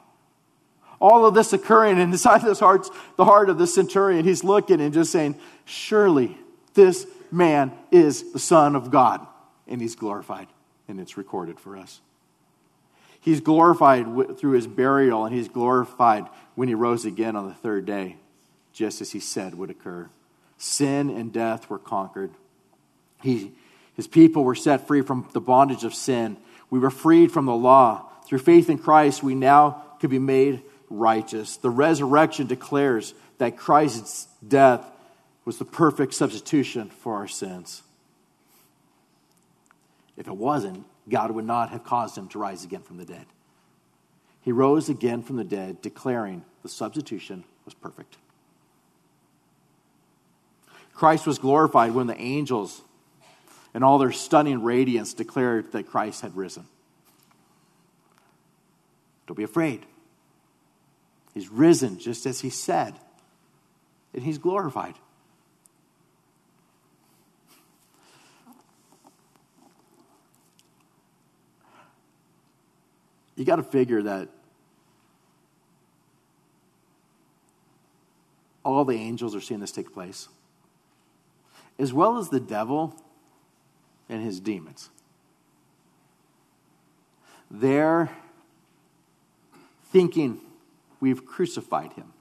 All 1.00 1.24
of 1.24 1.34
this 1.34 1.52
occurring 1.52 1.98
inside 1.98 2.42
his 2.42 2.58
heart, 2.58 2.88
the 3.16 3.24
heart 3.24 3.48
of 3.48 3.58
the 3.58 3.68
centurion, 3.68 4.24
he's 4.24 4.42
looking 4.42 4.80
and 4.80 4.92
just 4.92 5.12
saying, 5.12 5.36
Surely 5.64 6.36
this 6.74 7.06
man 7.30 7.72
is 7.92 8.32
the 8.32 8.40
Son 8.40 8.74
of 8.74 8.90
God. 8.90 9.24
And 9.68 9.80
he's 9.80 9.94
glorified, 9.94 10.48
and 10.88 10.98
it's 10.98 11.16
recorded 11.16 11.60
for 11.60 11.76
us. 11.76 12.00
He's 13.20 13.40
glorified 13.40 14.06
through 14.38 14.52
his 14.52 14.66
burial, 14.66 15.24
and 15.24 15.34
he's 15.34 15.48
glorified 15.48 16.26
when 16.56 16.66
he 16.66 16.74
rose 16.74 17.04
again 17.04 17.36
on 17.36 17.46
the 17.46 17.54
third 17.54 17.84
day 17.84 18.16
just 18.78 19.00
as 19.00 19.10
he 19.10 19.18
said 19.18 19.56
would 19.56 19.70
occur. 19.70 20.08
Sin 20.56 21.10
and 21.10 21.32
death 21.32 21.68
were 21.68 21.80
conquered. 21.80 22.30
He, 23.20 23.50
his 23.94 24.06
people 24.06 24.44
were 24.44 24.54
set 24.54 24.86
free 24.86 25.02
from 25.02 25.28
the 25.32 25.40
bondage 25.40 25.82
of 25.82 25.92
sin. 25.92 26.36
We 26.70 26.78
were 26.78 26.90
freed 26.90 27.32
from 27.32 27.46
the 27.46 27.56
law. 27.56 28.08
Through 28.24 28.38
faith 28.38 28.70
in 28.70 28.78
Christ, 28.78 29.20
we 29.20 29.34
now 29.34 29.82
could 29.98 30.10
be 30.10 30.20
made 30.20 30.62
righteous. 30.88 31.56
The 31.56 31.70
resurrection 31.70 32.46
declares 32.46 33.14
that 33.38 33.56
Christ's 33.56 34.28
death 34.46 34.84
was 35.44 35.58
the 35.58 35.64
perfect 35.64 36.14
substitution 36.14 36.88
for 36.88 37.16
our 37.16 37.26
sins. 37.26 37.82
If 40.16 40.28
it 40.28 40.36
wasn't, 40.36 40.84
God 41.08 41.32
would 41.32 41.46
not 41.46 41.70
have 41.70 41.82
caused 41.82 42.16
him 42.16 42.28
to 42.28 42.38
rise 42.38 42.62
again 42.62 42.82
from 42.82 42.98
the 42.98 43.04
dead. 43.04 43.26
He 44.42 44.52
rose 44.52 44.88
again 44.88 45.22
from 45.24 45.34
the 45.34 45.44
dead, 45.44 45.82
declaring 45.82 46.44
the 46.62 46.68
substitution 46.68 47.42
was 47.64 47.74
perfect. 47.74 48.18
Christ 50.98 51.28
was 51.28 51.38
glorified 51.38 51.94
when 51.94 52.08
the 52.08 52.20
angels 52.20 52.82
and 53.72 53.84
all 53.84 53.98
their 53.98 54.10
stunning 54.10 54.64
radiance 54.64 55.14
declared 55.14 55.70
that 55.70 55.86
Christ 55.86 56.22
had 56.22 56.36
risen. 56.36 56.66
Don't 59.28 59.36
be 59.36 59.44
afraid. 59.44 59.86
He's 61.34 61.48
risen 61.48 62.00
just 62.00 62.26
as 62.26 62.40
he 62.40 62.50
said, 62.50 62.98
and 64.12 64.24
he's 64.24 64.38
glorified. 64.38 64.94
You 73.36 73.44
got 73.44 73.56
to 73.56 73.62
figure 73.62 74.02
that 74.02 74.30
all 78.64 78.84
the 78.84 78.96
angels 78.96 79.36
are 79.36 79.40
seeing 79.40 79.60
this 79.60 79.70
take 79.70 79.94
place 79.94 80.28
as 81.78 81.92
well 81.92 82.18
as 82.18 82.28
the 82.28 82.40
devil, 82.40 82.94
and 84.08 84.22
his 84.22 84.40
demons. 84.40 84.90
They're 87.50 88.10
thinking 89.92 90.40
we've 91.00 91.24
crucified 91.24 91.92
him. 91.92 92.12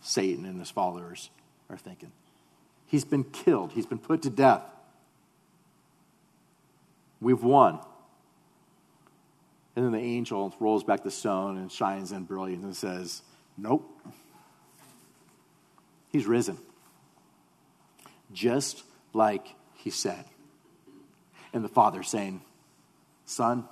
Satan 0.00 0.44
and 0.44 0.58
his 0.58 0.70
followers 0.70 1.30
are 1.70 1.76
thinking. 1.76 2.12
He's 2.86 3.04
been 3.04 3.24
killed, 3.24 3.72
he's 3.72 3.86
been 3.86 3.98
put 3.98 4.22
to 4.22 4.30
death. 4.30 4.62
We've 7.20 7.42
won. 7.42 7.80
And 9.76 9.84
then 9.84 9.92
the 9.92 9.98
angel 9.98 10.54
rolls 10.60 10.84
back 10.84 11.02
the 11.02 11.10
stone 11.10 11.56
and 11.56 11.72
shines 11.72 12.12
in 12.12 12.24
brilliance 12.24 12.64
and 12.64 12.76
says, 12.76 13.22
Nope. 13.56 13.90
He's 16.12 16.26
risen. 16.26 16.58
Just 18.34 18.82
like 19.14 19.46
he 19.76 19.88
said. 19.88 20.24
And 21.54 21.64
the 21.64 21.68
Father 21.68 22.02
saying, 22.02 22.42
Son, 23.24 23.66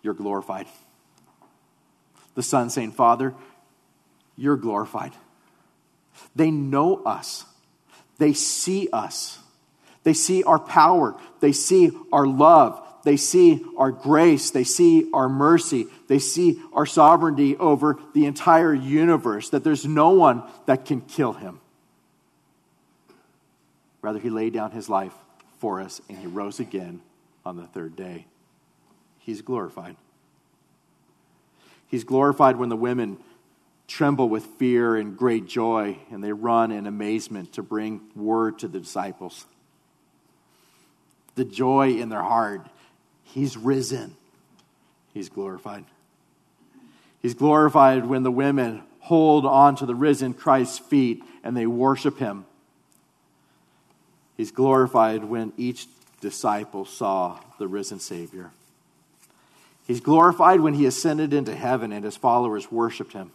you're 0.00 0.14
glorified. 0.14 0.66
The 2.34 2.42
Son 2.42 2.70
saying, 2.70 2.92
Father, 2.92 3.34
you're 4.36 4.56
glorified. 4.56 5.12
They 6.34 6.50
know 6.50 7.02
us, 7.04 7.44
they 8.18 8.32
see 8.32 8.88
us, 8.92 9.38
they 10.04 10.14
see 10.14 10.42
our 10.44 10.58
power, 10.58 11.16
they 11.40 11.52
see 11.52 11.90
our 12.12 12.26
love, 12.26 12.82
they 13.04 13.16
see 13.16 13.64
our 13.76 13.90
grace, 13.90 14.50
they 14.50 14.64
see 14.64 15.10
our 15.12 15.28
mercy, 15.28 15.86
they 16.08 16.18
see 16.18 16.62
our 16.72 16.86
sovereignty 16.86 17.56
over 17.56 17.98
the 18.14 18.26
entire 18.26 18.72
universe, 18.72 19.50
that 19.50 19.64
there's 19.64 19.86
no 19.86 20.10
one 20.10 20.42
that 20.66 20.84
can 20.84 21.00
kill 21.00 21.32
him. 21.32 21.60
Rather, 24.02 24.18
he 24.18 24.30
laid 24.30 24.52
down 24.52 24.72
his 24.72 24.88
life 24.88 25.14
for 25.58 25.80
us 25.80 26.00
and 26.08 26.18
he 26.18 26.26
rose 26.26 26.60
again 26.60 27.00
on 27.46 27.56
the 27.56 27.66
third 27.66 27.96
day. 27.96 28.26
He's 29.20 29.40
glorified. 29.40 29.96
He's 31.86 32.04
glorified 32.04 32.56
when 32.56 32.68
the 32.68 32.76
women 32.76 33.18
tremble 33.86 34.28
with 34.28 34.44
fear 34.44 34.96
and 34.96 35.16
great 35.16 35.46
joy 35.46 35.98
and 36.10 36.22
they 36.22 36.32
run 36.32 36.72
in 36.72 36.86
amazement 36.86 37.52
to 37.52 37.62
bring 37.62 38.00
word 38.16 38.58
to 38.58 38.68
the 38.68 38.80
disciples. 38.80 39.46
The 41.36 41.44
joy 41.44 41.90
in 41.90 42.08
their 42.08 42.22
heart. 42.22 42.66
He's 43.22 43.56
risen. 43.56 44.16
He's 45.14 45.28
glorified. 45.28 45.84
He's 47.20 47.34
glorified 47.34 48.06
when 48.06 48.24
the 48.24 48.30
women 48.30 48.82
hold 49.00 49.46
on 49.46 49.76
to 49.76 49.86
the 49.86 49.94
risen 49.94 50.34
Christ's 50.34 50.78
feet 50.78 51.22
and 51.44 51.56
they 51.56 51.66
worship 51.66 52.18
him. 52.18 52.46
He's 54.42 54.50
glorified 54.50 55.22
when 55.22 55.52
each 55.56 55.86
disciple 56.20 56.84
saw 56.84 57.38
the 57.60 57.68
risen 57.68 58.00
Savior. 58.00 58.50
He's 59.86 60.00
glorified 60.00 60.58
when 60.58 60.74
he 60.74 60.84
ascended 60.84 61.32
into 61.32 61.54
heaven 61.54 61.92
and 61.92 62.04
his 62.04 62.16
followers 62.16 62.72
worshiped 62.72 63.12
him. 63.12 63.30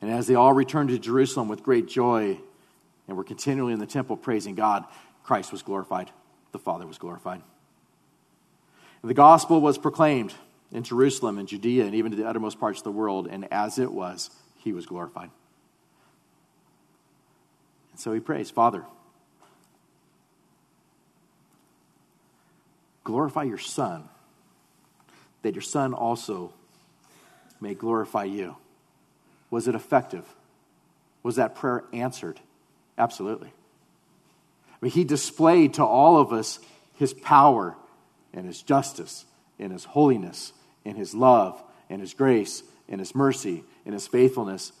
And 0.00 0.10
as 0.10 0.26
they 0.26 0.34
all 0.34 0.52
returned 0.52 0.88
to 0.88 0.98
Jerusalem 0.98 1.46
with 1.46 1.62
great 1.62 1.86
joy 1.86 2.36
and 3.06 3.16
were 3.16 3.22
continually 3.22 3.72
in 3.72 3.78
the 3.78 3.86
temple 3.86 4.16
praising 4.16 4.56
God, 4.56 4.86
Christ 5.22 5.52
was 5.52 5.62
glorified. 5.62 6.10
The 6.50 6.58
Father 6.58 6.84
was 6.84 6.98
glorified. 6.98 7.42
And 9.02 9.08
the 9.08 9.14
gospel 9.14 9.60
was 9.60 9.78
proclaimed 9.78 10.34
in 10.72 10.82
Jerusalem 10.82 11.38
and 11.38 11.46
Judea 11.46 11.84
and 11.84 11.94
even 11.94 12.10
to 12.10 12.16
the 12.16 12.26
uttermost 12.26 12.58
parts 12.58 12.80
of 12.80 12.84
the 12.84 12.90
world. 12.90 13.28
And 13.30 13.46
as 13.52 13.78
it 13.78 13.92
was, 13.92 14.30
he 14.56 14.72
was 14.72 14.84
glorified. 14.84 15.30
And 17.92 18.00
so 18.00 18.12
he 18.12 18.18
prays, 18.18 18.50
Father, 18.50 18.84
glorify 23.12 23.42
your 23.42 23.58
Son, 23.58 24.08
that 25.42 25.54
your 25.54 25.60
Son 25.60 25.92
also 25.92 26.50
may 27.60 27.74
glorify 27.74 28.24
you. 28.24 28.56
Was 29.50 29.68
it 29.68 29.74
effective? 29.74 30.24
Was 31.22 31.36
that 31.36 31.54
prayer 31.54 31.84
answered? 31.92 32.40
Absolutely. 32.96 33.48
I 33.48 34.76
mean, 34.80 34.92
he 34.92 35.04
displayed 35.04 35.74
to 35.74 35.84
all 35.84 36.16
of 36.16 36.32
us 36.32 36.58
his 36.94 37.12
power 37.12 37.76
and 38.32 38.46
his 38.46 38.62
justice 38.62 39.26
and 39.58 39.72
his 39.72 39.84
holiness 39.84 40.54
and 40.86 40.96
his 40.96 41.14
love 41.14 41.62
and 41.90 42.00
his 42.00 42.14
grace 42.14 42.62
and 42.88 42.98
his 42.98 43.14
mercy 43.14 43.62
and 43.84 43.92
his 43.92 44.06
faithfulness. 44.08 44.72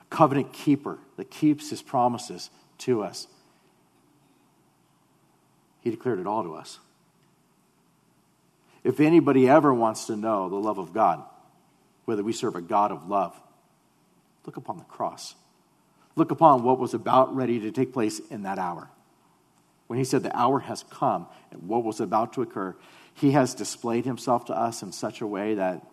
A 0.00 0.04
covenant 0.06 0.54
keeper 0.54 0.98
that 1.18 1.30
keeps 1.30 1.68
his 1.68 1.82
promises 1.82 2.48
to 2.78 3.02
us. 3.02 3.26
He 5.82 5.90
declared 5.90 6.18
it 6.18 6.26
all 6.26 6.42
to 6.42 6.54
us. 6.54 6.78
If 8.86 9.00
anybody 9.00 9.48
ever 9.48 9.74
wants 9.74 10.04
to 10.04 10.14
know 10.14 10.48
the 10.48 10.54
love 10.54 10.78
of 10.78 10.92
God, 10.92 11.24
whether 12.04 12.22
we 12.22 12.32
serve 12.32 12.54
a 12.54 12.60
God 12.60 12.92
of 12.92 13.08
love, 13.08 13.34
look 14.44 14.56
upon 14.56 14.78
the 14.78 14.84
cross. 14.84 15.34
Look 16.14 16.30
upon 16.30 16.62
what 16.62 16.78
was 16.78 16.94
about 16.94 17.34
ready 17.34 17.58
to 17.58 17.72
take 17.72 17.92
place 17.92 18.20
in 18.30 18.44
that 18.44 18.60
hour. 18.60 18.88
When 19.88 19.98
he 19.98 20.04
said 20.04 20.22
the 20.22 20.38
hour 20.38 20.60
has 20.60 20.84
come 20.84 21.26
and 21.50 21.66
what 21.66 21.82
was 21.82 21.98
about 21.98 22.34
to 22.34 22.42
occur, 22.42 22.76
he 23.12 23.32
has 23.32 23.56
displayed 23.56 24.04
himself 24.04 24.44
to 24.44 24.56
us 24.56 24.82
in 24.82 24.92
such 24.92 25.20
a 25.20 25.26
way 25.26 25.54
that 25.56 25.84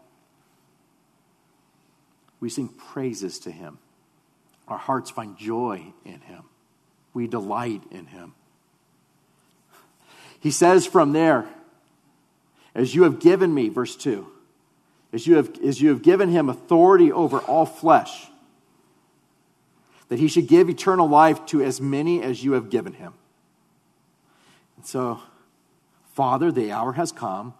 we 2.39 2.47
sing 2.47 2.67
praises 2.67 3.39
to 3.39 3.51
him. 3.51 3.79
Our 4.67 4.77
hearts 4.77 5.09
find 5.09 5.35
joy 5.35 5.83
in 6.05 6.21
him. 6.21 6.43
We 7.11 7.25
delight 7.25 7.81
in 7.89 8.05
him. 8.05 8.35
He 10.39 10.51
says 10.51 10.85
from 10.85 11.13
there, 11.13 11.47
as 12.75 12.95
you 12.95 13.03
have 13.03 13.19
given 13.19 13.53
me, 13.53 13.69
verse 13.69 13.95
2, 13.95 14.27
as 15.11 15.27
you 15.27 15.35
have, 15.35 15.51
as 15.63 15.81
you 15.81 15.89
have 15.89 16.01
given 16.01 16.29
him 16.29 16.49
authority 16.49 17.11
over 17.11 17.39
all 17.39 17.65
flesh, 17.65 18.27
that 20.09 20.19
he 20.19 20.27
should 20.27 20.47
give 20.47 20.69
eternal 20.69 21.07
life 21.07 21.45
to 21.47 21.61
as 21.61 21.79
many 21.79 22.21
as 22.21 22.43
you 22.43 22.53
have 22.53 22.69
given 22.69 22.93
him. 22.93 23.13
And 24.77 24.85
so, 24.85 25.21
Father, 26.13 26.51
the 26.51 26.71
hour 26.71 26.93
has 26.93 27.11
come. 27.11 27.53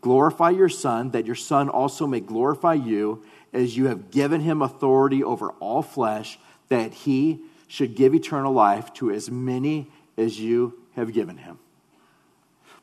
Glorify 0.00 0.50
your 0.50 0.68
Son, 0.68 1.10
that 1.10 1.26
your 1.26 1.34
Son 1.34 1.68
also 1.68 2.06
may 2.06 2.20
glorify 2.20 2.74
you, 2.74 3.24
as 3.52 3.76
you 3.76 3.86
have 3.86 4.10
given 4.10 4.40
him 4.40 4.62
authority 4.62 5.22
over 5.22 5.50
all 5.60 5.82
flesh, 5.82 6.38
that 6.68 6.92
he 6.92 7.40
should 7.66 7.96
give 7.96 8.14
eternal 8.14 8.52
life 8.52 8.92
to 8.94 9.10
as 9.10 9.30
many 9.30 9.88
as 10.16 10.38
you 10.40 10.78
have 10.94 11.12
given 11.12 11.36
him. 11.36 11.58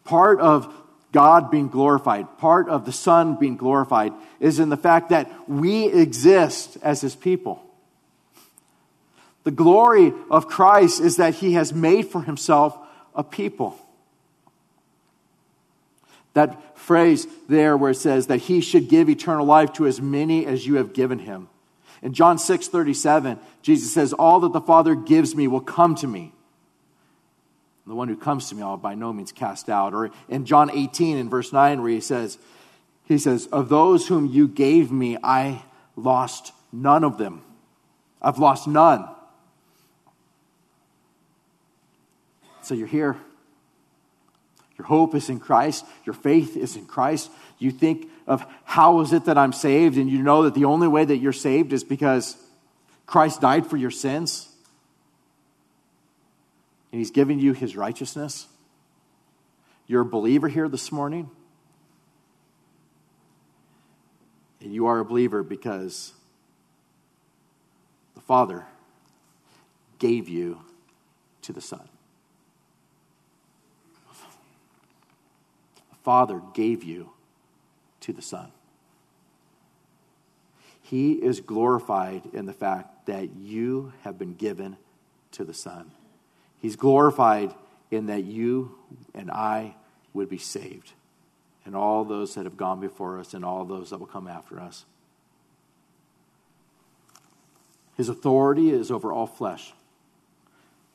Part 0.04 0.40
of 0.40 0.74
God 1.12 1.50
being 1.50 1.70
glorified, 1.70 2.38
part 2.38 2.70
of 2.70 2.86
the 2.86 2.92
Son 2.92 3.36
being 3.36 3.58
glorified, 3.58 4.14
is 4.40 4.60
in 4.60 4.70
the 4.70 4.78
fact 4.78 5.10
that 5.10 5.32
we 5.50 5.86
exist 5.86 6.78
as 6.82 7.02
His 7.02 7.16
people. 7.16 7.64
The 9.44 9.52
glory 9.52 10.12
of 10.30 10.48
Christ 10.48 11.00
is 11.00 11.18
that 11.18 11.36
He 11.36 11.54
has 11.54 11.74
made 11.74 12.08
for 12.08 12.22
Himself 12.22 12.78
a 13.16 13.24
people. 13.24 13.78
That 16.34 16.78
phrase 16.78 17.26
there 17.48 17.78
where 17.78 17.92
it 17.92 17.96
says 17.96 18.28
that 18.28 18.40
He 18.40 18.62
should 18.62 18.90
give 18.90 19.10
eternal 19.10 19.46
life 19.46 19.74
to 19.74 19.88
as 19.88 20.02
many 20.02 20.46
as 20.46 20.68
you 20.68 20.76
have 20.76 20.94
given 20.94 21.20
Him. 21.20 21.48
In 22.02 22.14
John 22.14 22.38
6 22.38 22.68
37, 22.68 23.40
Jesus 23.62 23.94
says, 23.94 24.14
All 24.14 24.42
that 24.42 24.54
the 24.54 24.62
Father 24.62 24.96
gives 24.96 25.36
me 25.36 25.48
will 25.48 25.62
come 25.62 25.96
to 25.96 26.08
me. 26.08 26.34
The 27.88 27.96
one 27.96 28.10
who 28.10 28.18
comes 28.18 28.50
to 28.50 28.56
me, 28.56 28.62
I'll 28.62 28.76
by 28.76 28.96
no 28.96 29.14
means 29.14 29.32
cast 29.32 29.70
out. 29.70 29.94
Or 29.94 30.12
in 30.28 30.46
John 30.46 30.70
18, 30.70 31.18
in 31.18 31.30
verse 31.30 31.54
9, 31.54 31.82
where 31.82 31.92
he 31.92 32.02
says, 32.02 32.38
he 33.06 33.18
says, 33.18 33.48
Of 33.48 33.70
those 33.70 34.08
whom 34.08 34.26
you 34.26 34.48
gave 34.50 34.92
me, 34.92 35.18
I 35.24 35.64
lost 35.96 36.52
none 36.74 37.06
of 37.06 37.18
them. 37.18 37.44
I've 38.22 38.40
lost 38.40 38.68
none. 38.68 39.08
So 42.62 42.74
you're 42.74 42.88
here. 42.88 43.16
Your 44.78 44.86
hope 44.86 45.16
is 45.16 45.30
in 45.30 45.40
Christ. 45.40 45.86
Your 46.06 46.14
faith 46.14 46.58
is 46.58 46.76
in 46.76 46.86
Christ. 46.86 47.32
You 47.58 47.72
think 47.72 48.10
of 48.28 48.46
how 48.66 49.00
is 49.00 49.14
it 49.14 49.26
that 49.26 49.38
I'm 49.38 49.54
saved, 49.54 49.98
and 49.98 50.10
you 50.10 50.22
know 50.22 50.44
that 50.44 50.54
the 50.54 50.66
only 50.66 50.90
way 50.90 51.06
that 51.06 51.18
you're 51.18 51.32
saved 51.32 51.72
is 51.72 51.86
because 51.86 52.36
Christ 53.06 53.40
died 53.40 53.66
for 53.66 53.78
your 53.78 53.92
sins 53.92 54.47
and 56.92 57.00
He's 57.00 57.12
given 57.12 57.40
you 57.40 57.54
His 57.54 57.76
righteousness. 57.76 58.48
You're 59.88 60.02
a 60.02 60.06
believer 60.06 60.48
here 60.48 60.68
this 60.68 60.92
morning. 60.92 61.30
And 64.60 64.74
you 64.74 64.88
are 64.88 65.00
a 65.00 65.06
believer 65.06 65.44
because 65.44 66.14
the 68.16 68.22
Father 68.22 68.66
gave 70.00 70.28
you 70.28 70.60
to 71.44 71.54
the 71.54 71.62
Son. 71.62 71.88
The 75.90 75.98
Father 76.04 76.42
gave 76.54 76.84
you 76.84 77.12
to 78.02 78.14
the 78.14 78.22
Son. 78.22 78.52
He 80.82 81.14
is 81.14 81.42
glorified 81.42 82.24
in 82.34 82.46
the 82.46 82.54
fact 82.54 83.08
that 83.08 83.36
you 83.36 83.94
have 84.04 84.18
been 84.18 84.36
given 84.36 84.78
to 85.32 85.44
the 85.44 85.54
Son. 85.54 85.92
He's 86.60 86.76
glorified 86.76 87.54
in 87.92 88.08
that 88.08 88.24
you 88.24 88.78
and 89.14 89.32
I 89.32 89.76
would 90.14 90.30
be 90.30 90.38
saved, 90.38 90.94
and 91.66 91.76
all 91.76 92.04
those 92.04 92.36
that 92.36 92.46
have 92.46 92.58
gone 92.58 92.80
before 92.80 93.20
us, 93.20 93.34
and 93.34 93.46
all 93.46 93.66
those 93.66 93.92
that 93.92 94.00
will 94.00 94.08
come 94.08 94.28
after 94.28 94.60
us. 94.60 94.86
His 97.96 98.10
authority 98.10 98.70
is 98.72 98.92
over 98.92 99.12
all 99.12 99.28
flesh, 99.28 99.74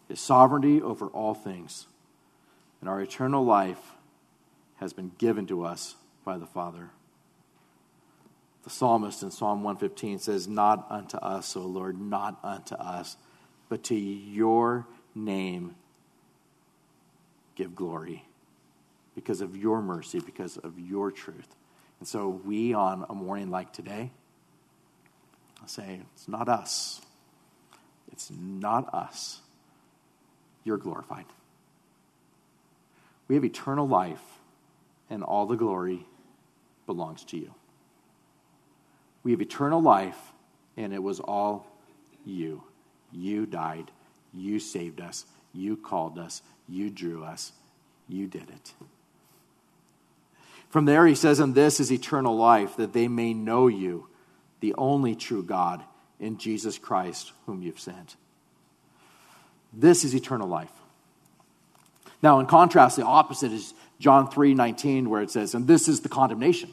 His 0.09 0.20
sovereignty 0.20 0.81
over 0.81 1.07
all 1.07 1.35
things. 1.35 1.87
And 2.81 2.88
our 2.88 3.01
eternal 3.01 3.44
life 3.44 3.92
has 4.77 4.92
been 4.92 5.12
given 5.16 5.46
to 5.46 5.64
us 5.64 5.94
by 6.25 6.37
the 6.37 6.46
Father. 6.46 6.90
The 8.64 8.70
psalmist 8.70 9.22
in 9.22 9.31
Psalm 9.31 9.62
115 9.62 10.18
says, 10.18 10.48
Not 10.48 10.87
unto 10.90 11.16
us, 11.18 11.57
O 11.57 11.61
Lord, 11.61 12.01
not 12.01 12.38
unto 12.42 12.75
us, 12.75 13.16
but 13.68 13.85
to 13.85 13.94
your 13.94 14.87
name 15.14 15.75
give 17.55 17.75
glory 17.75 18.25
because 19.14 19.40
of 19.40 19.57
your 19.57 19.83
mercy, 19.83 20.20
because 20.20 20.57
of 20.57 20.79
your 20.79 21.11
truth. 21.11 21.55
And 21.98 22.09
so 22.09 22.29
we, 22.29 22.75
on 22.75 23.07
a 23.09 23.14
morning 23.14 23.51
like 23.51 23.72
today, 23.72 24.11
say, 25.66 26.01
It's 26.14 26.29
not 26.29 26.48
us. 26.48 27.01
It's 28.11 28.31
not 28.31 28.92
us. 28.92 29.40
You're 30.64 30.79
glorified. 30.79 31.27
We 33.29 33.37
have 33.37 33.44
eternal 33.44 33.88
life, 33.88 34.22
and 35.09 35.22
all 35.22 35.46
the 35.46 35.57
glory 35.57 36.07
belongs 36.87 37.25
to 37.27 37.38
you. 37.38 37.55
We 39.22 39.31
have 39.31 39.40
eternal 39.40 39.81
life, 39.81 40.18
and 40.77 40.92
it 40.92 41.03
was 41.03 41.20
all 41.20 41.66
you. 42.25 42.62
You 43.12 43.46
died. 43.46 43.90
You 44.33 44.59
saved 44.59 45.01
us. 45.01 45.25
You 45.53 45.77
called 45.77 46.18
us. 46.18 46.42
You 46.68 46.90
drew 46.90 47.25
us. 47.25 47.53
You 48.09 48.27
did 48.27 48.49
it. 48.49 48.73
From 50.71 50.87
there, 50.87 51.07
he 51.07 51.14
says, 51.14 51.38
And 51.38 51.55
this 51.55 51.81
is 51.81 51.92
eternal 51.92 52.37
life, 52.37 52.77
that 52.77 52.92
they 52.92 53.09
may 53.09 53.35
know 53.35 53.68
you, 53.68 54.09
the 54.61 54.75
only 54.79 55.14
true 55.14 55.42
God, 55.42 55.83
in 56.18 56.38
Jesus 56.38 56.79
Christ, 56.79 57.33
whom 57.47 57.62
you've 57.62 57.81
sent. 57.81 58.16
This 59.73 60.05
is 60.05 60.14
eternal 60.14 60.49
life. 60.49 60.73
Now, 62.23 62.38
in 62.38 62.47
contrast, 62.47 62.97
the 62.97 63.05
opposite 63.05 63.53
is 63.53 63.75
John 63.99 64.31
3 64.31 64.55
19, 64.55 65.11
where 65.11 65.23
it 65.23 65.31
says, 65.31 65.55
And 65.55 65.66
this 65.66 65.88
is 65.88 66.01
the 66.01 66.09
condemnation. 66.09 66.73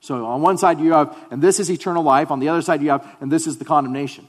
So 0.00 0.24
on 0.24 0.40
one 0.40 0.56
side 0.56 0.80
you 0.80 0.92
have, 0.92 1.16
and 1.30 1.42
this 1.42 1.60
is 1.60 1.70
eternal 1.70 2.02
life. 2.02 2.30
On 2.30 2.40
the 2.40 2.48
other 2.48 2.62
side 2.62 2.80
you 2.80 2.90
have, 2.90 3.06
and 3.20 3.30
this 3.30 3.46
is 3.46 3.58
the 3.58 3.64
condemnation. 3.64 4.28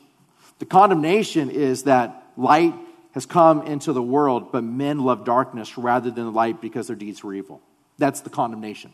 The 0.59 0.65
condemnation 0.65 1.49
is 1.49 1.83
that 1.83 2.20
light 2.41 2.73
has 3.13 3.25
come 3.25 3.65
into 3.67 3.93
the 3.93 4.01
world, 4.01 4.51
but 4.51 4.63
men 4.63 4.99
love 4.99 5.25
darkness 5.25 5.77
rather 5.77 6.09
than 6.09 6.25
the 6.25 6.31
light 6.31 6.61
because 6.61 6.87
their 6.87 6.95
deeds 6.95 7.23
were 7.23 7.33
evil. 7.33 7.61
That's 7.97 8.21
the 8.21 8.29
condemnation. 8.29 8.93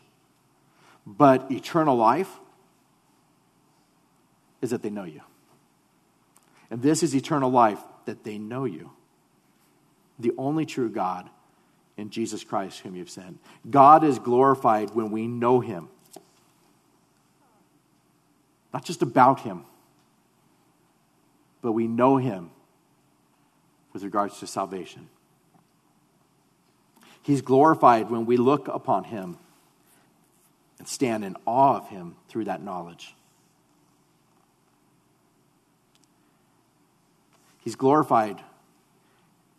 But 1.05 1.51
eternal 1.51 1.95
life 1.95 2.29
is 4.61 4.71
that 4.71 4.81
they 4.81 4.89
know 4.89 5.03
you. 5.03 5.21
And 6.69 6.81
this 6.81 7.03
is 7.03 7.15
eternal 7.15 7.49
life, 7.49 7.79
that 8.05 8.23
they 8.23 8.37
know 8.37 8.65
you, 8.65 8.91
the 10.19 10.33
only 10.37 10.65
true 10.65 10.89
God 10.89 11.29
in 11.95 12.09
Jesus 12.09 12.43
Christ, 12.43 12.79
whom 12.79 12.95
you've 12.95 13.09
sent. 13.09 13.39
God 13.69 14.03
is 14.03 14.19
glorified 14.19 14.93
when 14.93 15.11
we 15.11 15.27
know 15.27 15.59
him 15.59 15.89
not 18.77 18.85
just 18.85 19.01
about 19.01 19.39
him, 19.39 19.65
but 21.63 21.71
we 21.71 21.87
know 21.87 22.17
him 22.17 22.51
with 23.97 24.03
regards 24.03 24.39
to 24.39 24.45
salvation. 24.45 25.09
He's 27.23 27.41
glorified 27.41 28.11
when 28.11 28.27
we 28.27 28.37
look 28.37 28.67
upon 28.67 29.05
him 29.05 29.39
and 30.77 30.87
stand 30.87 31.25
in 31.25 31.35
awe 31.47 31.77
of 31.77 31.89
him 31.89 32.15
through 32.29 32.45
that 32.45 32.61
knowledge. 32.61 33.15
He's 37.61 37.75
glorified 37.75 38.39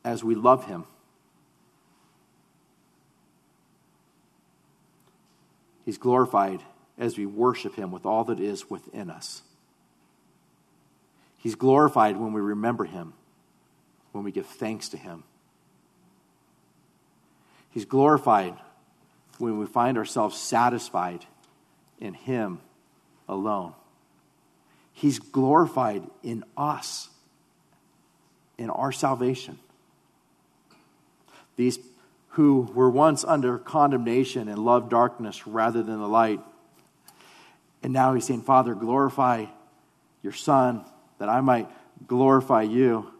as 0.05 0.22
we 0.22 0.37
love 0.37 0.64
him. 0.66 0.85
He's 5.85 5.98
glorified 5.98 6.61
as 6.98 7.16
we 7.16 7.24
worship 7.24 7.74
Him 7.77 7.90
with 7.90 8.05
all 8.05 8.24
that 8.24 8.40
is 8.40 8.68
within 8.68 9.09
us. 9.09 9.40
He's 11.38 11.55
glorified 11.55 12.18
when 12.18 12.35
we 12.35 12.42
remember 12.42 12.85
Him, 12.85 13.14
when 14.12 14.25
we 14.25 14.33
give 14.33 14.47
thanks 14.47 14.88
to 14.90 14.97
Him. 14.97 15.25
He's 17.71 17.85
glorified 17.85 18.55
when 19.38 19.59
we 19.59 19.66
find 19.66 19.99
ourselves 19.99 20.37
satisfied 20.37 21.25
in 22.01 22.14
Him 22.14 22.61
alone. 23.29 23.75
He's 24.92 25.18
glorified 25.18 26.03
in 26.23 26.44
us, 26.57 27.09
in 28.57 28.71
our 28.71 28.90
salvation. 28.90 29.59
These 31.57 31.79
who 32.31 32.62
were 32.75 32.90
once 32.90 33.25
under 33.25 33.59
condemnation 33.59 34.49
and 34.49 34.59
loved 34.59 34.90
darkness 34.90 35.47
rather 35.47 35.83
than 35.83 35.99
the 35.99 36.09
light 36.09 36.40
and 37.83 37.92
now 37.92 38.14
he's 38.14 38.27
saying, 38.27 38.42
Father, 38.42 38.75
glorify 38.75 39.47
your 40.23 40.33
Son 40.33 40.85
that 41.18 41.29
I 41.29 41.40
might 41.40 41.68
glorify 42.07 42.62
you. 42.62 43.11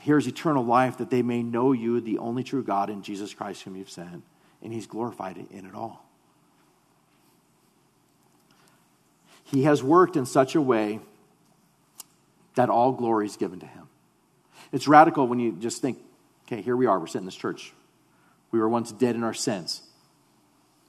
And 0.00 0.06
here's 0.06 0.26
eternal 0.26 0.64
life 0.64 0.96
that 0.96 1.10
they 1.10 1.20
may 1.20 1.42
know 1.42 1.72
you, 1.72 2.00
the 2.00 2.16
only 2.16 2.42
true 2.42 2.62
God, 2.62 2.88
in 2.88 3.02
Jesus 3.02 3.34
Christ, 3.34 3.64
whom 3.64 3.76
you've 3.76 3.90
sent. 3.90 4.22
And 4.62 4.72
he's 4.72 4.86
glorified 4.86 5.36
in 5.50 5.66
it 5.66 5.74
all. 5.74 6.06
He 9.44 9.64
has 9.64 9.82
worked 9.82 10.16
in 10.16 10.24
such 10.24 10.54
a 10.54 10.60
way 10.60 11.00
that 12.54 12.70
all 12.70 12.92
glory 12.92 13.26
is 13.26 13.36
given 13.36 13.60
to 13.60 13.66
him. 13.66 13.88
It's 14.72 14.88
radical 14.88 15.26
when 15.26 15.38
you 15.38 15.52
just 15.52 15.82
think, 15.82 15.98
okay, 16.46 16.62
here 16.62 16.76
we 16.76 16.86
are, 16.86 16.98
we're 16.98 17.06
sitting 17.06 17.22
in 17.22 17.26
this 17.26 17.34
church. 17.34 17.74
We 18.52 18.58
were 18.58 18.70
once 18.70 18.92
dead 18.92 19.16
in 19.16 19.22
our 19.22 19.34
sins. 19.34 19.82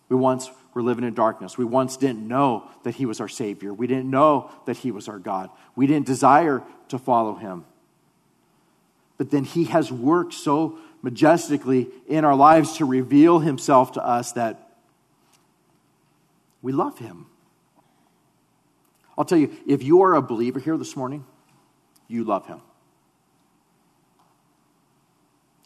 We 0.08 0.15
once 0.15 0.50
were 0.74 0.84
living 0.84 1.04
in 1.04 1.13
darkness. 1.13 1.58
We 1.58 1.65
once 1.65 1.97
didn't 1.97 2.26
know 2.26 2.69
that 2.84 2.95
He 2.95 3.06
was 3.06 3.19
our 3.19 3.28
Savior. 3.28 3.74
We 3.74 3.88
didn't 3.88 4.10
know 4.10 4.52
that 4.67 4.78
He 4.78 4.91
was 4.91 5.10
our 5.10 5.19
God. 5.19 5.50
We 5.76 5.86
didn't 5.86 6.06
desire 6.06 6.63
to 6.89 6.97
follow 6.97 7.36
Him. 7.36 7.65
But 9.21 9.29
then 9.29 9.43
He 9.43 9.65
has 9.65 9.91
worked 9.91 10.34
so 10.34 10.79
majestically 11.03 11.89
in 12.07 12.25
our 12.25 12.34
lives 12.34 12.77
to 12.77 12.86
reveal 12.86 13.38
Himself 13.38 13.91
to 13.91 14.03
us 14.03 14.31
that 14.31 14.71
we 16.63 16.71
love 16.71 16.97
Him. 16.97 17.27
I'll 19.15 19.23
tell 19.23 19.38
you, 19.38 19.55
if 19.67 19.84
you 19.84 20.01
are 20.01 20.15
a 20.15 20.23
believer 20.23 20.60
here 20.60 20.75
this 20.75 20.95
morning, 20.95 21.23
you 22.07 22.23
love 22.23 22.47
Him. 22.47 22.62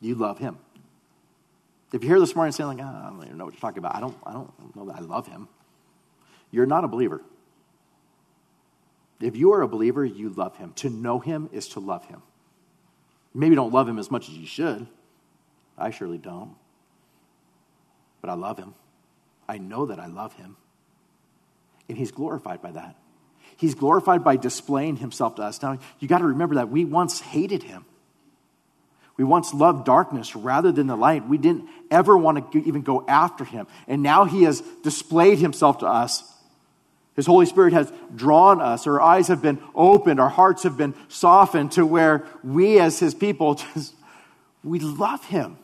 You 0.02 0.16
love 0.16 0.38
Him. 0.38 0.58
If 1.94 2.04
you're 2.04 2.16
here 2.16 2.20
this 2.20 2.36
morning 2.36 2.52
saying, 2.52 2.78
like, 2.78 2.86
oh, 2.86 3.04
I 3.06 3.10
don't 3.10 3.24
even 3.24 3.38
know 3.38 3.46
what 3.46 3.54
you're 3.54 3.62
talking 3.62 3.78
about, 3.78 3.96
I 3.96 4.02
don't, 4.02 4.18
I 4.26 4.34
don't 4.34 4.76
know 4.76 4.88
that 4.88 4.98
I 4.98 5.00
love 5.00 5.28
him, 5.28 5.48
you're 6.52 6.66
not 6.66 6.84
a 6.84 6.90
believer. 6.90 7.22
If 9.22 9.38
you 9.38 9.54
are 9.54 9.62
a 9.62 9.68
believer, 9.70 10.04
you 10.04 10.28
love 10.32 10.58
him. 10.58 10.74
To 10.74 10.90
know 10.90 11.20
him 11.20 11.50
is 11.54 11.70
to 11.70 11.80
love 11.80 12.04
him. 12.08 12.22
Maybe 13.36 13.54
don't 13.56 13.74
love 13.74 13.88
him 13.88 14.00
as 14.00 14.10
much 14.10 14.30
as 14.30 14.36
you 14.36 14.48
should. 14.48 14.88
I 15.78 15.92
surely 15.92 16.18
don't. 16.18 16.56
But 18.22 18.30
I 18.30 18.34
love 18.34 18.58
him. 18.58 18.74
I 19.48 19.58
know 19.58 19.88
that 19.88 20.00
I 20.00 20.08
love 20.08 20.34
him. 20.34 20.56
And 21.90 21.98
he's 21.98 22.12
glorified 22.12 22.62
by 22.62 22.72
that. 22.72 22.96
He's 23.58 23.76
glorified 23.76 24.24
by 24.24 24.38
displaying 24.38 24.96
himself 24.96 25.36
to 25.36 25.44
us. 25.44 25.62
Now, 25.62 25.78
you 26.00 26.08
got 26.08 26.20
to 26.20 26.28
remember 26.28 26.56
that 26.56 26.70
we 26.70 26.86
once 26.86 27.20
hated 27.20 27.62
him. 27.62 27.86
We 29.18 29.24
once 29.24 29.54
loved 29.54 29.86
darkness 29.86 30.36
rather 30.36 30.72
than 30.72 30.88
the 30.88 30.96
light. 30.96 31.28
We 31.28 31.38
didn't 31.38 31.70
ever 31.92 32.18
want 32.18 32.52
to 32.52 32.68
even 32.68 32.82
go 32.82 33.06
after 33.08 33.44
him. 33.44 33.68
And 33.88 34.02
now 34.02 34.26
he 34.26 34.44
has 34.44 34.62
displayed 34.84 35.40
himself 35.40 35.80
to 35.80 35.88
us. 35.88 36.24
His 37.16 37.26
Holy 37.26 37.46
Spirit 37.46 37.74
has 37.74 37.92
drawn 38.14 38.60
us. 38.60 38.88
Our 38.88 39.02
eyes 39.02 39.30
have 39.30 39.42
been 39.42 39.62
opened. 39.74 40.20
Our 40.20 40.30
hearts 40.30 40.64
have 40.64 40.78
been 40.78 40.94
softened 41.08 41.72
to 41.74 41.86
where 41.86 42.26
we, 42.44 42.80
as 42.80 43.00
his 43.00 43.16
people, 43.16 43.56
just, 43.74 43.94
we 44.64 44.80
love 44.80 45.24
him. 45.26 45.58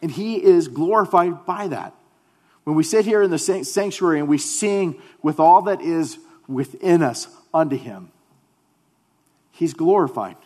And 0.00 0.10
he 0.10 0.42
is 0.42 0.68
glorified 0.68 1.44
by 1.44 1.68
that. 1.68 1.94
When 2.64 2.76
we 2.76 2.84
sit 2.84 3.04
here 3.04 3.22
in 3.22 3.30
the 3.30 3.38
sanctuary 3.38 4.18
and 4.18 4.28
we 4.28 4.38
sing 4.38 5.00
with 5.22 5.40
all 5.40 5.62
that 5.62 5.80
is 5.80 6.18
within 6.46 7.02
us 7.02 7.28
unto 7.52 7.76
him, 7.76 8.10
he's 9.50 9.74
glorified. 9.74 10.36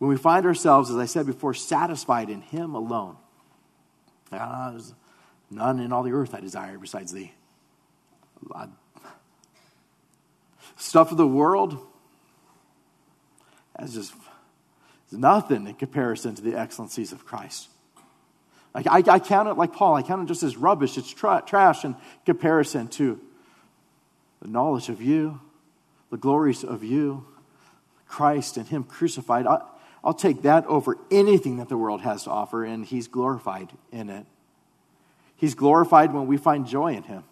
when 0.00 0.08
we 0.08 0.16
find 0.16 0.46
ourselves, 0.46 0.90
as 0.90 0.96
I 0.96 1.04
said 1.04 1.26
before, 1.26 1.52
satisfied 1.52 2.30
in 2.30 2.40
Him 2.40 2.74
alone. 2.74 3.16
Ah, 4.32 4.70
there's 4.70 4.94
none 5.50 5.80
in 5.80 5.92
all 5.92 6.02
the 6.02 6.12
earth 6.12 6.34
I 6.34 6.40
desire 6.40 6.78
besides 6.78 7.12
Thee. 7.12 7.32
Stuff 10.76 11.10
of 11.10 11.16
the 11.16 11.26
world, 11.26 11.78
as 13.76 13.94
just 13.94 14.14
nothing 15.12 15.66
in 15.66 15.74
comparison 15.74 16.34
to 16.34 16.42
the 16.42 16.54
excellencies 16.54 17.12
of 17.12 17.24
Christ. 17.24 17.68
Like 18.74 18.86
I, 18.86 19.02
I 19.06 19.18
count 19.18 19.48
it 19.48 19.54
like 19.54 19.72
Paul, 19.72 19.94
I 19.96 20.02
count 20.02 20.22
it 20.22 20.26
just 20.26 20.42
as 20.42 20.56
rubbish, 20.56 20.96
it's 20.96 21.12
tra- 21.12 21.42
trash 21.44 21.84
in 21.84 21.96
comparison 22.24 22.88
to 22.88 23.20
the 24.40 24.48
knowledge 24.48 24.88
of 24.88 25.02
you, 25.02 25.40
the 26.10 26.16
glories 26.16 26.64
of 26.64 26.82
you, 26.82 27.26
Christ 28.06 28.56
and 28.56 28.66
Him 28.66 28.84
crucified. 28.84 29.46
I, 29.46 29.60
I'll 30.02 30.14
take 30.14 30.42
that 30.42 30.66
over 30.66 30.96
anything 31.10 31.58
that 31.58 31.68
the 31.68 31.76
world 31.76 32.00
has 32.00 32.24
to 32.24 32.30
offer, 32.30 32.64
and 32.64 32.86
He's 32.86 33.08
glorified 33.08 33.70
in 33.92 34.08
it. 34.08 34.24
He's 35.40 35.54
glorified 35.54 36.12
when 36.12 36.26
we 36.26 36.36
find 36.36 36.66
joy 36.66 36.92
in 36.92 37.02
Him. 37.02 37.24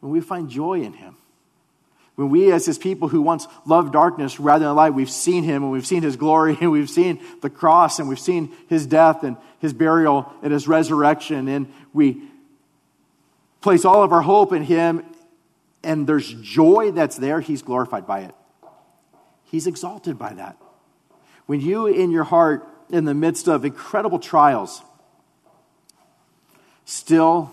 When 0.00 0.10
we 0.10 0.22
find 0.22 0.48
joy 0.48 0.80
in 0.80 0.94
Him. 0.94 1.14
When 2.14 2.30
we, 2.30 2.50
as 2.52 2.64
His 2.64 2.78
people 2.78 3.08
who 3.08 3.20
once 3.20 3.46
loved 3.66 3.92
darkness 3.92 4.40
rather 4.40 4.64
than 4.64 4.74
light, 4.74 4.94
we've 4.94 5.10
seen 5.10 5.44
Him 5.44 5.62
and 5.62 5.70
we've 5.70 5.86
seen 5.86 6.02
His 6.02 6.16
glory 6.16 6.56
and 6.58 6.70
we've 6.70 6.88
seen 6.88 7.20
the 7.42 7.50
cross 7.50 7.98
and 7.98 8.08
we've 8.08 8.18
seen 8.18 8.50
His 8.66 8.86
death 8.86 9.24
and 9.24 9.36
His 9.58 9.74
burial 9.74 10.32
and 10.42 10.50
His 10.50 10.66
resurrection, 10.66 11.48
and 11.48 11.70
we 11.92 12.22
place 13.60 13.84
all 13.84 14.02
of 14.02 14.10
our 14.14 14.22
hope 14.22 14.54
in 14.54 14.62
Him, 14.62 15.04
and 15.84 16.06
there's 16.06 16.32
joy 16.32 16.92
that's 16.92 17.18
there, 17.18 17.40
He's 17.40 17.60
glorified 17.60 18.06
by 18.06 18.20
it. 18.20 18.34
He's 19.44 19.66
exalted 19.66 20.18
by 20.18 20.32
that. 20.32 20.56
When 21.44 21.60
you, 21.60 21.88
in 21.88 22.10
your 22.10 22.24
heart, 22.24 22.66
in 22.88 23.04
the 23.04 23.12
midst 23.12 23.48
of 23.48 23.66
incredible 23.66 24.18
trials, 24.18 24.80
still 26.88 27.50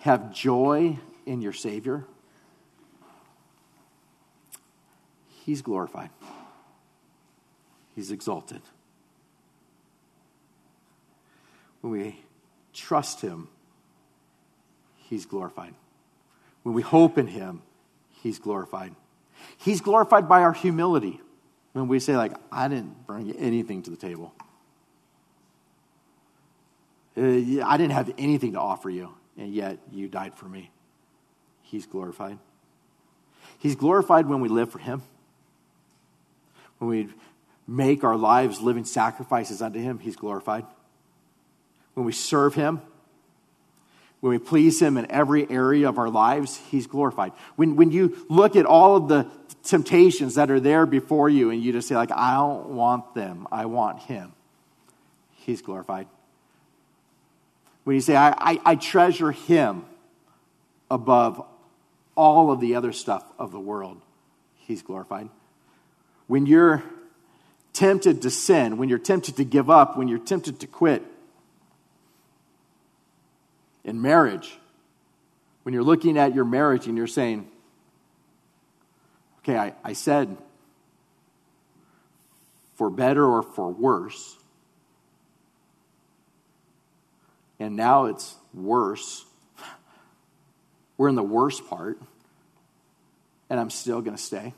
have 0.00 0.34
joy 0.34 0.98
in 1.24 1.40
your 1.40 1.52
Savior, 1.52 2.04
He's 5.44 5.62
glorified. 5.62 6.10
He's 7.94 8.10
exalted. 8.10 8.62
When 11.80 11.92
we 11.92 12.18
trust 12.72 13.20
Him, 13.20 13.48
He's 14.96 15.26
glorified. 15.26 15.74
When 16.64 16.74
we 16.74 16.82
hope 16.82 17.18
in 17.18 17.28
Him, 17.28 17.62
He's 18.22 18.38
glorified. 18.38 18.94
He's 19.58 19.80
glorified 19.80 20.28
by 20.28 20.42
our 20.42 20.54
humility 20.54 21.20
when 21.72 21.86
we 21.86 22.00
say, 22.00 22.16
like, 22.16 22.32
I 22.50 22.68
didn't 22.68 23.06
bring 23.06 23.30
anything 23.32 23.82
to 23.82 23.90
the 23.90 23.96
table. 23.96 24.34
Uh, 27.16 27.62
I 27.64 27.76
didn't 27.76 27.92
have 27.92 28.12
anything 28.18 28.52
to 28.52 28.60
offer 28.60 28.90
you, 28.90 29.14
and 29.36 29.52
yet 29.52 29.78
you 29.92 30.08
died 30.08 30.34
for 30.34 30.46
me. 30.46 30.70
He's 31.62 31.86
glorified. 31.86 32.38
He's 33.58 33.76
glorified 33.76 34.26
when 34.26 34.40
we 34.40 34.48
live 34.48 34.70
for 34.70 34.78
Him. 34.78 35.02
When 36.78 36.90
we 36.90 37.08
make 37.66 38.04
our 38.04 38.16
lives 38.16 38.60
living 38.60 38.84
sacrifices 38.84 39.62
unto 39.62 39.78
Him, 39.78 39.98
He's 39.98 40.16
glorified. 40.16 40.66
When 41.94 42.04
we 42.04 42.12
serve 42.12 42.54
Him, 42.54 42.82
when 44.20 44.30
we 44.30 44.38
please 44.38 44.82
Him 44.82 44.96
in 44.96 45.10
every 45.10 45.48
area 45.48 45.88
of 45.88 45.98
our 45.98 46.10
lives, 46.10 46.56
He's 46.70 46.86
glorified. 46.86 47.32
When, 47.56 47.76
when 47.76 47.92
you 47.92 48.26
look 48.28 48.56
at 48.56 48.66
all 48.66 48.96
of 48.96 49.08
the 49.08 49.30
temptations 49.62 50.34
that 50.34 50.50
are 50.50 50.60
there 50.60 50.84
before 50.84 51.30
you 51.30 51.50
and 51.50 51.62
you 51.62 51.72
just 51.72 51.88
say, 51.88 51.94
like, 51.94 52.10
I 52.10 52.34
don't 52.34 52.70
want 52.70 53.14
them, 53.14 53.46
I 53.52 53.66
want 53.66 54.00
Him, 54.00 54.32
He's 55.32 55.62
glorified. 55.62 56.08
When 57.84 57.94
you 57.94 58.00
say, 58.00 58.16
I, 58.16 58.30
I, 58.30 58.60
I 58.64 58.74
treasure 58.76 59.30
Him 59.30 59.84
above 60.90 61.44
all 62.16 62.50
of 62.50 62.60
the 62.60 62.74
other 62.74 62.92
stuff 62.92 63.24
of 63.38 63.52
the 63.52 63.60
world, 63.60 64.00
He's 64.56 64.82
glorified. 64.82 65.28
When 66.26 66.46
you're 66.46 66.82
tempted 67.74 68.22
to 68.22 68.30
sin, 68.30 68.78
when 68.78 68.88
you're 68.88 68.98
tempted 68.98 69.36
to 69.36 69.44
give 69.44 69.68
up, 69.68 69.96
when 69.98 70.08
you're 70.08 70.18
tempted 70.18 70.60
to 70.60 70.66
quit, 70.66 71.02
in 73.84 74.00
marriage, 74.00 74.58
when 75.62 75.74
you're 75.74 75.82
looking 75.82 76.16
at 76.16 76.34
your 76.34 76.44
marriage 76.44 76.86
and 76.86 76.96
you're 76.96 77.06
saying, 77.06 77.46
okay, 79.40 79.56
I, 79.58 79.74
I 79.84 79.92
said 79.92 80.36
for 82.74 82.90
better 82.90 83.24
or 83.24 83.42
for 83.42 83.70
worse, 83.70 84.38
and 87.58 87.76
now 87.76 88.06
it's 88.06 88.34
worse. 88.52 89.24
We're 90.96 91.08
in 91.08 91.14
the 91.14 91.22
worst 91.22 91.66
part, 91.68 92.00
and 93.50 93.58
I'm 93.58 93.70
still 93.70 94.00
going 94.00 94.16
to 94.16 94.22
stay. 94.22 94.54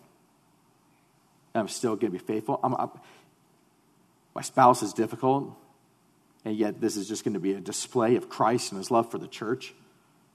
And 1.54 1.60
I'm 1.60 1.68
still 1.68 1.96
going 1.96 2.12
to 2.12 2.18
be 2.18 2.24
faithful. 2.24 2.60
I'm, 2.62 2.74
I'm, 2.74 2.90
my 4.34 4.42
spouse 4.42 4.82
is 4.82 4.92
difficult. 4.92 5.56
And 6.44 6.56
yet, 6.56 6.80
this 6.80 6.96
is 6.96 7.08
just 7.08 7.24
going 7.24 7.34
to 7.34 7.40
be 7.40 7.54
a 7.54 7.60
display 7.60 8.16
of 8.16 8.28
Christ 8.28 8.70
and 8.70 8.78
his 8.78 8.90
love 8.90 9.10
for 9.10 9.18
the 9.18 9.26
church. 9.26 9.74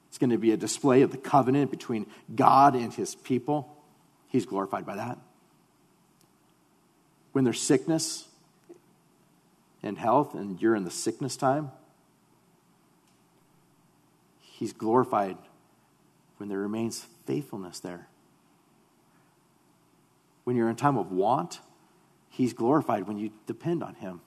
It's 0.09 0.18
going 0.18 0.32
to 0.32 0.38
be 0.38 0.51
a 0.51 0.57
display 0.57 1.03
of 1.03 1.12
the 1.12 1.18
covenant 1.18 1.72
between 1.72 2.05
God 2.36 2.76
and 2.76 2.93
his 2.93 3.16
people. 3.16 3.78
He's 4.28 4.45
glorified 4.45 4.86
by 4.86 4.97
that. 4.97 5.18
When 7.32 7.45
there's 7.45 7.62
sickness 7.62 8.28
and 9.82 9.97
health, 9.97 10.34
and 10.34 10.62
you're 10.62 10.76
in 10.76 10.84
the 10.84 10.91
sickness 10.91 11.38
time, 11.38 11.72
he's 14.62 14.74
glorified 14.74 15.38
when 16.38 16.47
there 16.47 16.59
remains 16.59 17.07
faithfulness 17.26 17.80
there. 17.80 18.07
When 20.43 20.55
you're 20.55 20.70
in 20.70 20.76
time 20.76 20.99
of 20.99 21.12
want, 21.12 21.62
he's 22.30 22.53
glorified 22.53 23.07
when 23.07 23.18
you 23.18 23.32
depend 23.47 23.82
on 23.82 23.95
him. 23.95 24.22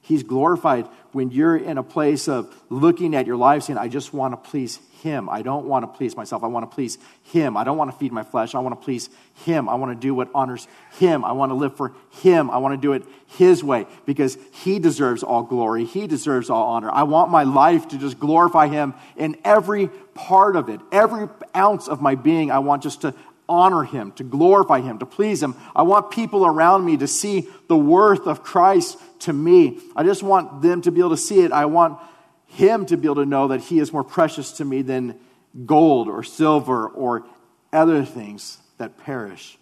He's 0.00 0.22
glorified 0.22 0.86
when 1.12 1.30
you're 1.30 1.56
in 1.56 1.78
a 1.78 1.82
place 1.82 2.28
of 2.28 2.54
looking 2.70 3.14
at 3.14 3.26
your 3.26 3.36
life 3.36 3.64
saying, 3.64 3.78
I 3.78 3.88
just 3.88 4.14
want 4.14 4.32
to 4.32 4.50
please 4.50 4.78
Him. 5.02 5.28
I 5.28 5.42
don't 5.42 5.66
want 5.66 5.82
to 5.82 5.86
please 5.86 6.16
myself. 6.16 6.42
I 6.42 6.46
want 6.46 6.70
to 6.70 6.74
please 6.74 6.98
Him. 7.24 7.56
I 7.56 7.64
don't 7.64 7.76
want 7.76 7.90
to 7.90 7.96
feed 7.96 8.12
my 8.12 8.22
flesh. 8.22 8.54
I 8.54 8.60
want 8.60 8.78
to 8.78 8.84
please 8.84 9.10
Him. 9.44 9.68
I 9.68 9.74
want 9.74 9.92
to 9.92 10.00
do 10.00 10.14
what 10.14 10.30
honors 10.34 10.66
Him. 10.92 11.24
I 11.24 11.32
want 11.32 11.50
to 11.50 11.54
live 11.54 11.76
for 11.76 11.94
Him. 12.22 12.50
I 12.50 12.58
want 12.58 12.72
to 12.72 12.80
do 12.80 12.92
it 12.92 13.04
His 13.26 13.62
way 13.62 13.86
because 14.06 14.38
He 14.52 14.78
deserves 14.78 15.22
all 15.22 15.42
glory. 15.42 15.84
He 15.84 16.06
deserves 16.06 16.48
all 16.50 16.68
honor. 16.68 16.90
I 16.90 17.02
want 17.02 17.30
my 17.30 17.42
life 17.42 17.88
to 17.88 17.98
just 17.98 18.18
glorify 18.18 18.68
Him 18.68 18.94
in 19.16 19.36
every 19.44 19.88
part 20.14 20.56
of 20.56 20.68
it, 20.68 20.80
every 20.90 21.28
ounce 21.54 21.86
of 21.88 22.00
my 22.00 22.14
being. 22.14 22.50
I 22.50 22.58
want 22.58 22.82
just 22.82 23.02
to 23.02 23.14
honor 23.48 23.84
him, 23.84 24.12
to 24.12 24.24
glorify 24.24 24.80
him, 24.80 24.98
to 24.98 25.06
please 25.06 25.42
him. 25.42 25.56
I 25.74 25.82
want 25.82 26.10
people 26.10 26.44
around 26.44 26.84
me 26.84 26.96
to 26.98 27.06
see 27.06 27.48
the 27.68 27.76
worth 27.76 28.26
of 28.26 28.42
Christ 28.42 28.98
to 29.20 29.32
me. 29.32 29.80
I 29.96 30.02
just 30.02 30.22
want 30.22 30.62
them 30.62 30.82
to 30.82 30.90
be 30.90 31.00
able 31.00 31.10
to 31.10 31.16
see 31.16 31.40
it. 31.40 31.52
I 31.52 31.64
want 31.66 31.98
him 32.46 32.86
to 32.86 32.96
be 32.96 33.06
able 33.06 33.16
to 33.16 33.26
know 33.26 33.48
that 33.48 33.60
he 33.60 33.78
is 33.78 33.92
more 33.92 34.04
precious 34.04 34.52
to 34.52 34.64
me 34.64 34.82
than 34.82 35.18
gold 35.66 36.08
or 36.08 36.22
silver 36.22 36.86
or 36.88 37.26
other 37.72 38.04
things 38.04 38.58
that 38.78 38.98
perish. 38.98 39.58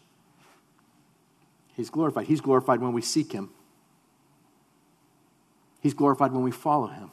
He's 1.75 1.91
glorified. 1.91 2.27
He's 2.27 2.41
glorified 2.41 2.81
when 2.81 2.93
we 2.93 3.03
seek 3.03 3.33
him. 3.33 3.51
He's 5.81 5.95
glorified 5.95 6.33
when 6.33 6.43
we 6.43 6.51
follow 6.51 6.87
him. 6.87 7.11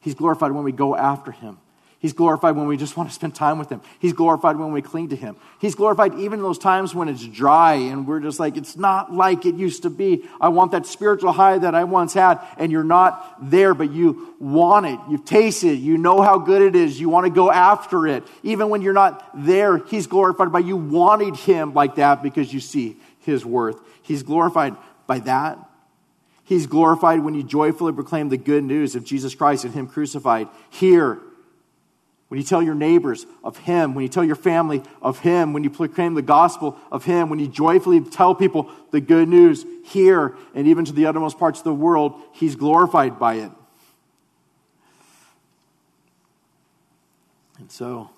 He's 0.00 0.14
glorified 0.14 0.52
when 0.52 0.64
we 0.64 0.72
go 0.72 0.96
after 0.96 1.30
him. 1.30 1.58
He's 2.00 2.14
glorified 2.14 2.56
when 2.56 2.66
we 2.66 2.78
just 2.78 2.96
want 2.96 3.10
to 3.10 3.14
spend 3.14 3.34
time 3.34 3.58
with 3.58 3.68
Him. 3.68 3.82
He's 3.98 4.14
glorified 4.14 4.56
when 4.56 4.72
we 4.72 4.80
cling 4.80 5.10
to 5.10 5.16
Him. 5.16 5.36
He's 5.58 5.74
glorified 5.74 6.14
even 6.14 6.38
in 6.38 6.42
those 6.42 6.56
times 6.56 6.94
when 6.94 7.10
it's 7.10 7.26
dry 7.26 7.74
and 7.74 8.06
we're 8.06 8.20
just 8.20 8.40
like, 8.40 8.56
it's 8.56 8.74
not 8.74 9.12
like 9.12 9.44
it 9.44 9.54
used 9.56 9.82
to 9.82 9.90
be. 9.90 10.24
I 10.40 10.48
want 10.48 10.72
that 10.72 10.86
spiritual 10.86 11.32
high 11.32 11.58
that 11.58 11.74
I 11.74 11.84
once 11.84 12.14
had, 12.14 12.40
and 12.56 12.72
you're 12.72 12.84
not 12.84 13.50
there, 13.50 13.74
but 13.74 13.90
you 13.92 14.34
want 14.40 14.86
it. 14.86 14.98
You've 15.10 15.26
tasted 15.26 15.72
it. 15.72 15.80
You 15.80 15.98
know 15.98 16.22
how 16.22 16.38
good 16.38 16.62
it 16.62 16.74
is. 16.74 16.98
You 16.98 17.10
want 17.10 17.26
to 17.26 17.30
go 17.30 17.52
after 17.52 18.06
it. 18.06 18.24
Even 18.42 18.70
when 18.70 18.80
you're 18.80 18.94
not 18.94 19.22
there, 19.34 19.76
He's 19.76 20.06
glorified 20.06 20.50
by 20.50 20.60
you 20.60 20.76
wanting 20.78 21.34
Him 21.34 21.74
like 21.74 21.96
that 21.96 22.22
because 22.22 22.50
you 22.50 22.60
see 22.60 22.96
His 23.20 23.44
worth. 23.44 23.78
He's 24.00 24.22
glorified 24.22 24.74
by 25.06 25.18
that. 25.18 25.58
He's 26.44 26.66
glorified 26.66 27.20
when 27.20 27.34
you 27.34 27.42
joyfully 27.42 27.92
proclaim 27.92 28.30
the 28.30 28.38
good 28.38 28.64
news 28.64 28.94
of 28.96 29.04
Jesus 29.04 29.34
Christ 29.34 29.66
and 29.66 29.74
Him 29.74 29.86
crucified 29.86 30.48
here 30.70 31.20
when 32.30 32.38
you 32.38 32.46
tell 32.46 32.62
your 32.62 32.76
neighbors 32.76 33.26
of 33.42 33.56
Him, 33.56 33.92
when 33.92 34.04
you 34.04 34.08
tell 34.08 34.22
your 34.22 34.36
family 34.36 34.84
of 35.02 35.18
Him, 35.18 35.52
when 35.52 35.64
you 35.64 35.70
proclaim 35.70 36.14
the 36.14 36.22
gospel 36.22 36.78
of 36.92 37.04
Him, 37.04 37.28
when 37.28 37.40
you 37.40 37.48
joyfully 37.48 38.00
tell 38.00 38.36
people 38.36 38.70
the 38.92 39.00
good 39.00 39.28
news 39.28 39.66
here 39.84 40.36
and 40.54 40.68
even 40.68 40.84
to 40.84 40.92
the 40.92 41.06
uttermost 41.06 41.40
parts 41.40 41.58
of 41.58 41.64
the 41.64 41.74
world, 41.74 42.14
He's 42.32 42.54
glorified 42.54 43.18
by 43.18 43.34
it. 43.34 43.50
And 47.58 47.68
so, 47.68 48.10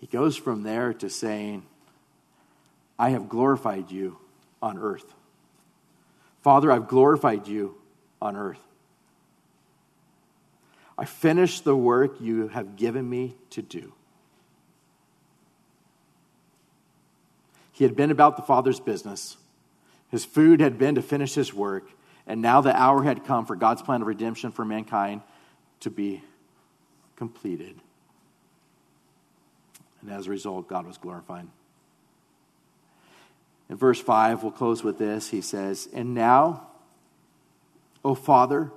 he 0.00 0.06
goes 0.06 0.36
from 0.36 0.64
there 0.64 0.92
to 0.92 1.08
saying, 1.08 1.62
I 2.98 3.08
have 3.10 3.30
glorified 3.30 3.90
you 3.90 4.18
on 4.60 4.76
earth. 4.76 5.14
Father, 6.42 6.70
I've 6.70 6.88
glorified 6.88 7.48
you 7.48 7.76
on 8.20 8.36
earth. 8.36 8.60
I 10.96 11.04
finished 11.04 11.64
the 11.64 11.76
work 11.76 12.20
you 12.20 12.48
have 12.48 12.76
given 12.76 13.08
me 13.08 13.36
to 13.50 13.62
do. 13.62 13.92
He 17.72 17.84
had 17.84 17.96
been 17.96 18.10
about 18.10 18.36
the 18.36 18.42
Father's 18.42 18.80
business. 18.80 19.36
His 20.10 20.24
food 20.24 20.60
had 20.60 20.78
been 20.78 20.94
to 20.96 21.02
finish 21.02 21.34
his 21.34 21.54
work, 21.54 21.90
and 22.26 22.42
now 22.42 22.60
the 22.60 22.76
hour 22.78 23.02
had 23.02 23.24
come 23.24 23.46
for 23.46 23.56
God's 23.56 23.80
plan 23.80 24.02
of 24.02 24.06
redemption 24.06 24.52
for 24.52 24.64
mankind 24.64 25.22
to 25.80 25.90
be 25.90 26.22
completed. 27.16 27.80
And 30.02 30.10
as 30.10 30.26
a 30.26 30.30
result, 30.30 30.68
God 30.68 30.86
was 30.86 30.98
glorified. 30.98 31.46
In 33.70 33.76
verse 33.76 34.00
5, 34.00 34.42
we'll 34.42 34.52
close 34.52 34.84
with 34.84 34.98
this. 34.98 35.30
He 35.30 35.40
says, 35.40 35.88
And 35.94 36.14
now, 36.14 36.66
O 38.04 38.14
Father, 38.14 38.70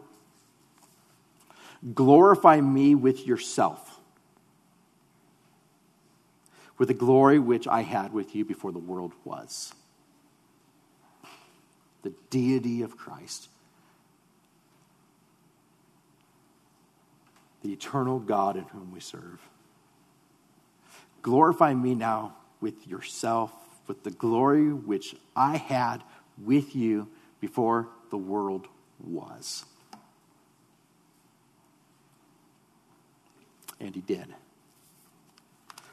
glorify 1.93 2.61
me 2.61 2.95
with 2.95 3.25
yourself, 3.25 3.99
with 6.77 6.87
the 6.87 6.93
glory 6.93 7.39
which 7.39 7.67
I 7.67 7.81
had 7.81 8.13
with 8.13 8.35
you 8.35 8.45
before 8.45 8.71
the 8.71 8.79
world 8.79 9.13
was. 9.23 9.73
The 12.03 12.13
deity 12.29 12.81
of 12.81 12.97
Christ, 12.97 13.49
the 17.63 17.73
eternal 17.73 18.19
God 18.19 18.57
in 18.57 18.63
whom 18.65 18.91
we 18.91 18.99
serve. 18.99 19.41
Glorify 21.21 21.73
me 21.73 21.95
now 21.95 22.35
with 22.61 22.87
yourself 22.87 23.51
with 23.87 24.03
the 24.03 24.11
glory 24.11 24.71
which 24.71 25.15
I 25.35 25.57
had 25.57 26.03
with 26.37 26.75
you 26.75 27.07
before 27.39 27.89
the 28.09 28.17
world 28.17 28.67
was. 28.99 29.65
And 33.79 33.93
he 33.93 34.01
did. 34.01 34.27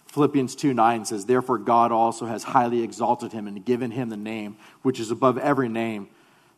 Philippians 0.07 0.55
2 0.55 0.75
9 0.75 1.05
says, 1.05 1.27
Therefore 1.27 1.59
God 1.59 1.91
also 1.91 2.27
has 2.27 2.45
highly 2.45 2.83
exalted 2.83 3.33
him 3.33 3.47
and 3.47 3.65
given 3.65 3.91
him 3.91 4.09
the 4.09 4.17
name 4.17 4.57
which 4.83 5.01
is 5.01 5.11
above 5.11 5.39
every 5.39 5.69
name, 5.69 6.09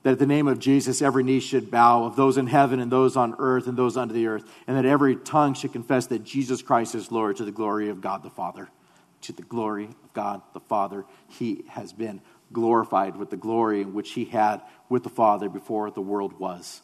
that 0.02 0.12
at 0.12 0.18
the 0.18 0.26
name 0.26 0.48
of 0.48 0.58
Jesus 0.58 1.00
every 1.00 1.22
knee 1.22 1.40
should 1.40 1.70
bow, 1.70 2.04
of 2.04 2.16
those 2.16 2.36
in 2.36 2.48
heaven 2.48 2.80
and 2.80 2.90
those 2.90 3.16
on 3.16 3.36
earth 3.38 3.66
and 3.66 3.76
those 3.76 3.96
under 3.96 4.12
the 4.12 4.26
earth, 4.26 4.44
and 4.66 4.76
that 4.76 4.84
every 4.84 5.16
tongue 5.16 5.54
should 5.54 5.72
confess 5.72 6.06
that 6.08 6.24
Jesus 6.24 6.62
Christ 6.62 6.94
is 6.94 7.12
Lord 7.12 7.36
to 7.36 7.44
the 7.44 7.52
glory 7.52 7.88
of 7.88 8.00
God 8.00 8.22
the 8.22 8.30
Father 8.30 8.68
to 9.24 9.32
the 9.32 9.42
glory 9.42 9.86
of 9.86 10.12
God 10.12 10.42
the 10.52 10.60
Father. 10.60 11.04
He 11.28 11.64
has 11.68 11.92
been 11.92 12.20
glorified 12.52 13.16
with 13.16 13.30
the 13.30 13.36
glory 13.36 13.84
which 13.84 14.12
he 14.12 14.26
had 14.26 14.60
with 14.88 15.02
the 15.02 15.08
Father 15.08 15.48
before 15.48 15.90
the 15.90 16.02
world 16.02 16.38
was. 16.38 16.82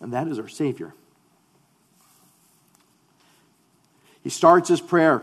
And 0.00 0.12
that 0.12 0.28
is 0.28 0.38
our 0.38 0.48
Savior. 0.48 0.94
He 4.26 4.30
starts 4.30 4.68
his 4.68 4.80
prayer 4.80 5.22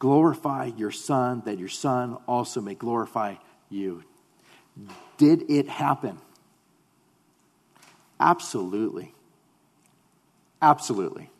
Glorify 0.00 0.72
your 0.76 0.90
Son, 0.90 1.40
that 1.44 1.56
your 1.56 1.68
Son 1.68 2.18
also 2.26 2.60
may 2.60 2.74
glorify 2.74 3.36
you. 3.70 4.02
Did 5.16 5.48
it 5.48 5.68
happen? 5.68 6.18
Absolutely. 8.18 9.14
Absolutely. 10.60 11.30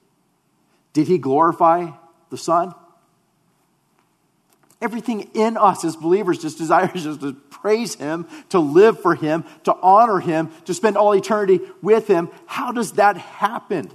Did 0.92 1.08
he 1.08 1.18
glorify 1.18 1.90
the 2.30 2.38
Son? 2.38 2.76
Everything 4.84 5.30
in 5.32 5.56
us 5.56 5.82
as 5.82 5.96
believers 5.96 6.42
just 6.42 6.58
desires 6.58 7.04
just 7.04 7.22
to 7.22 7.32
praise 7.32 7.94
Him, 7.94 8.26
to 8.50 8.58
live 8.58 9.00
for 9.00 9.14
Him, 9.14 9.44
to 9.62 9.74
honor 9.80 10.18
Him, 10.18 10.50
to 10.66 10.74
spend 10.74 10.98
all 10.98 11.14
eternity 11.14 11.60
with 11.80 12.06
Him. 12.06 12.28
How 12.44 12.70
does 12.70 12.92
that 12.92 13.16
happen? 13.16 13.90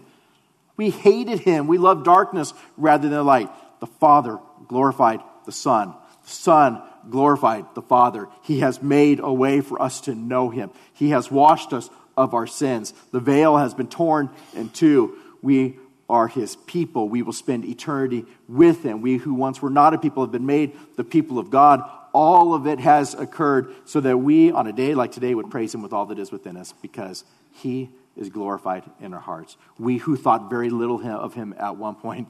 We 0.77 0.89
hated 0.89 1.41
Him. 1.41 1.67
We 1.67 1.77
loved 1.77 2.05
darkness 2.05 2.55
rather 2.75 3.07
than 3.07 3.23
light. 3.23 3.51
The 3.81 3.85
Father 3.85 4.39
glorified 4.67 5.19
the 5.45 5.51
Son. 5.51 5.93
The 6.23 6.29
Son 6.31 6.81
glorified 7.07 7.65
the 7.75 7.83
Father. 7.83 8.27
He 8.41 8.61
has 8.61 8.81
made 8.81 9.19
a 9.19 9.31
way 9.31 9.61
for 9.61 9.79
us 9.79 10.01
to 10.01 10.15
know 10.15 10.49
Him. 10.49 10.71
He 10.93 11.11
has 11.11 11.29
washed 11.29 11.71
us 11.71 11.87
of 12.17 12.33
our 12.33 12.47
sins. 12.47 12.95
The 13.11 13.19
veil 13.19 13.57
has 13.57 13.75
been 13.75 13.89
torn 13.89 14.31
in 14.55 14.69
two. 14.69 15.19
We 15.43 15.77
are 16.09 16.27
his 16.27 16.55
people. 16.55 17.07
We 17.07 17.21
will 17.21 17.33
spend 17.33 17.63
eternity 17.65 18.25
with 18.47 18.83
him. 18.83 19.01
We 19.01 19.17
who 19.17 19.33
once 19.33 19.61
were 19.61 19.69
not 19.69 19.93
a 19.93 19.97
people 19.97 20.23
have 20.23 20.31
been 20.31 20.45
made 20.45 20.75
the 20.97 21.03
people 21.03 21.37
of 21.37 21.51
God. 21.51 21.87
All 22.11 22.55
of 22.55 22.65
it 22.65 22.79
has 22.79 23.13
occurred 23.13 23.73
so 23.85 24.01
that 24.01 24.17
we, 24.17 24.51
on 24.51 24.65
a 24.65 24.73
day 24.73 24.95
like 24.95 25.11
today, 25.11 25.35
would 25.35 25.51
praise 25.51 25.73
him 25.73 25.83
with 25.83 25.93
all 25.93 26.07
that 26.07 26.17
is 26.17 26.31
within 26.31 26.57
us 26.57 26.73
because 26.81 27.23
he 27.53 27.91
is 28.17 28.29
glorified 28.29 28.83
in 28.99 29.13
our 29.13 29.19
hearts. 29.19 29.55
We 29.77 29.97
who 29.97 30.17
thought 30.17 30.49
very 30.49 30.71
little 30.71 30.99
of 31.07 31.35
him 31.35 31.53
at 31.57 31.77
one 31.77 31.95
point, 31.95 32.29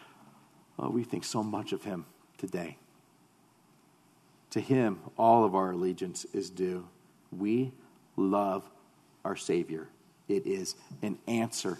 oh, 0.78 0.90
we 0.90 1.02
think 1.02 1.24
so 1.24 1.42
much 1.42 1.72
of 1.72 1.82
him 1.82 2.06
today. 2.38 2.78
To 4.50 4.60
him, 4.60 5.00
all 5.18 5.44
of 5.44 5.54
our 5.54 5.72
allegiance 5.72 6.24
is 6.32 6.50
due. 6.50 6.86
We 7.36 7.72
love 8.16 8.68
our 9.24 9.34
Savior. 9.34 9.88
It 10.28 10.46
is 10.46 10.76
an 11.00 11.18
answer 11.26 11.78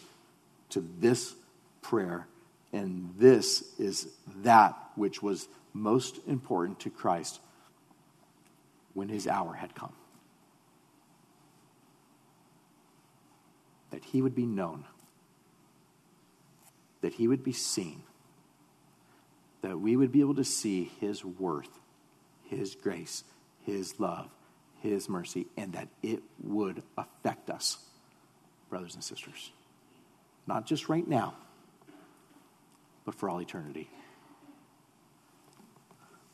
to 0.72 0.84
this 0.98 1.34
prayer, 1.80 2.26
and 2.72 3.14
this 3.18 3.64
is 3.78 4.08
that 4.42 4.76
which 4.94 5.22
was 5.22 5.48
most 5.72 6.18
important 6.26 6.80
to 6.80 6.90
Christ 6.90 7.40
when 8.94 9.08
his 9.08 9.26
hour 9.26 9.54
had 9.54 9.74
come. 9.74 9.92
That 13.90 14.04
he 14.04 14.22
would 14.22 14.34
be 14.34 14.46
known, 14.46 14.84
that 17.02 17.14
he 17.14 17.28
would 17.28 17.44
be 17.44 17.52
seen, 17.52 18.02
that 19.60 19.78
we 19.78 19.96
would 19.96 20.12
be 20.12 20.20
able 20.20 20.34
to 20.36 20.44
see 20.44 20.90
his 21.00 21.24
worth, 21.24 21.78
his 22.44 22.74
grace, 22.74 23.24
his 23.64 24.00
love, 24.00 24.28
his 24.80 25.08
mercy, 25.08 25.46
and 25.56 25.74
that 25.74 25.88
it 26.02 26.22
would 26.42 26.82
affect 26.96 27.50
us, 27.50 27.78
brothers 28.68 28.94
and 28.94 29.04
sisters. 29.04 29.52
Not 30.46 30.66
just 30.66 30.88
right 30.88 31.06
now, 31.06 31.34
but 33.04 33.14
for 33.14 33.28
all 33.28 33.40
eternity. 33.40 33.88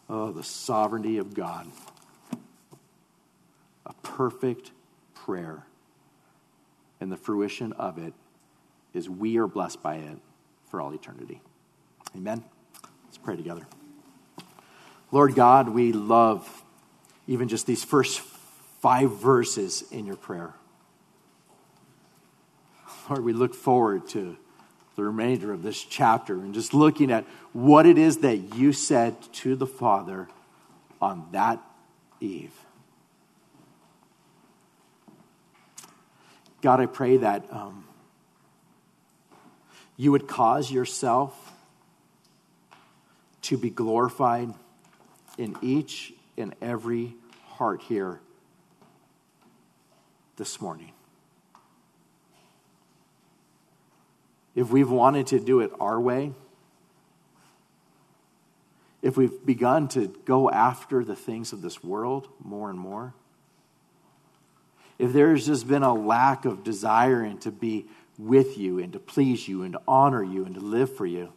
Oh, 0.09 0.33
the 0.33 0.43
sovereignty 0.43 1.19
of 1.19 1.35
God. 1.35 1.67
A 3.85 3.93
perfect 4.03 4.71
prayer. 5.15 5.65
And 7.01 7.13
the 7.13 7.17
fruition 7.17 7.73
of 7.75 7.99
it 7.99 8.15
is 8.95 9.09
we 9.09 9.37
are 9.37 9.47
blessed 9.47 9.83
by 9.83 9.97
it 9.97 10.19
for 10.71 10.81
all 10.81 10.93
eternity. 10.93 11.41
Amen. 12.17 12.43
Let's 13.05 13.19
pray 13.19 13.37
together. 13.37 13.67
Lord 15.13 15.35
God, 15.35 15.69
we 15.69 15.93
love 15.93 16.63
even 17.27 17.49
just 17.49 17.67
these 17.67 17.85
first 17.85 18.21
five 18.81 19.21
verses 19.21 19.85
in 19.91 20.07
your 20.07 20.17
prayer. 20.17 20.55
Lord, 23.09 23.25
we 23.25 23.33
look 23.33 23.55
forward 23.55 24.07
to 24.09 24.37
the 24.97 25.05
remainder 25.05 25.53
of 25.53 25.63
this 25.63 25.83
chapter 25.83 26.35
and 26.35 26.53
just 26.53 26.75
looking 26.75 27.11
at 27.11 27.25
what 27.53 27.87
it 27.87 27.97
is 27.97 28.19
that 28.19 28.37
you 28.57 28.73
said 28.73 29.17
to 29.33 29.57
the 29.57 29.67
Father 29.67 30.29
on 31.01 31.27
that 31.33 31.63
eve. 32.21 32.53
God, 36.61 36.81
I 36.81 36.87
pray 36.87 37.19
that 37.19 37.47
um, 37.53 37.85
you 39.97 40.11
would 40.13 40.27
cause 40.27 40.71
yourself 40.71 41.53
to 43.43 43.57
be 43.57 43.71
glorified 43.71 44.53
in 45.39 45.57
each 45.63 46.13
and 46.37 46.55
every 46.61 47.15
heart 47.47 47.81
here 47.83 48.21
this 50.37 50.61
morning. 50.61 50.93
If 54.59 54.71
we've 54.71 54.91
wanted 54.91 55.29
to 55.29 55.39
do 55.39 55.61
it 55.61 55.71
our 55.79 56.01
way, 56.01 56.33
if 59.03 59.17
we've 59.17 59.47
begun 59.47 59.87
to 59.87 60.09
go 60.25 60.51
after 60.51 61.05
the 61.05 61.15
things 61.15 61.53
of 61.53 61.63
this 61.63 61.85
world 61.85 62.27
more 62.43 62.69
and 62.69 62.77
more, 62.77 63.15
if 64.99 65.13
there's 65.13 65.47
just 65.47 65.69
been 65.69 65.85
a 65.85 65.95
lack 65.95 66.45
of 66.45 66.65
desiring 66.65 67.39
to 67.39 67.53
be 67.53 67.87
with 68.19 68.59
you 68.59 68.81
and 68.81 68.93
to 68.95 68.99
please 68.99 69.47
you 69.47 69.63
and 69.63 69.75
to 69.75 69.81
honor 69.87 70.25
you 70.25 70.45
and 70.45 70.57
to 70.57 70.61
live 70.61 70.97
for 70.97 71.07
you, 71.07 71.33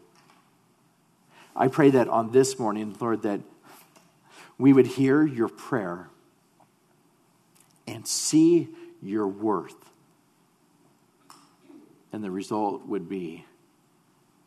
I 1.55 1.67
pray 1.67 1.91
that 1.91 2.07
on 2.07 2.31
this 2.31 2.57
morning, 2.57 2.95
Lord, 2.99 3.21
that 3.21 3.41
we 4.57 4.73
would 4.73 4.87
hear 4.87 5.23
your 5.23 5.47
prayer 5.47 6.09
and 7.85 8.07
see 8.07 8.69
your 8.99 9.27
worth 9.27 9.90
and 12.11 12.23
the 12.23 12.31
result 12.31 12.85
would 12.85 13.07
be 13.07 13.45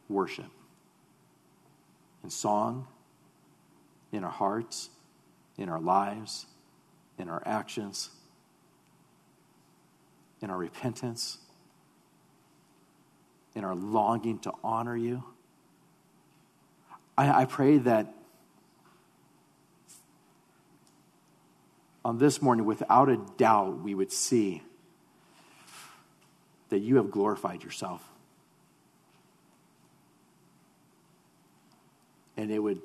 worship 0.08 0.50
in 2.22 2.30
song, 2.30 2.86
in 4.12 4.24
our 4.24 4.30
hearts, 4.30 4.90
in 5.58 5.68
our 5.68 5.80
lives, 5.80 6.46
in 7.18 7.28
our 7.28 7.42
actions, 7.46 8.10
in 10.40 10.50
our 10.50 10.58
repentance, 10.58 11.38
in 13.54 13.64
our 13.64 13.74
longing 13.74 14.38
to 14.40 14.52
honor 14.62 14.96
you, 14.96 15.22
I, 17.16 17.42
I 17.42 17.44
pray 17.44 17.78
that 17.78 18.12
on 22.04 22.18
this 22.18 22.42
morning, 22.42 22.66
without 22.66 23.08
a 23.08 23.16
doubt, 23.38 23.80
we 23.80 23.94
would 23.94 24.12
see 24.12 24.62
that 26.74 26.80
you 26.80 26.96
have 26.96 27.12
glorified 27.12 27.62
yourself. 27.62 28.02
And 32.36 32.50
it 32.50 32.58
would 32.58 32.82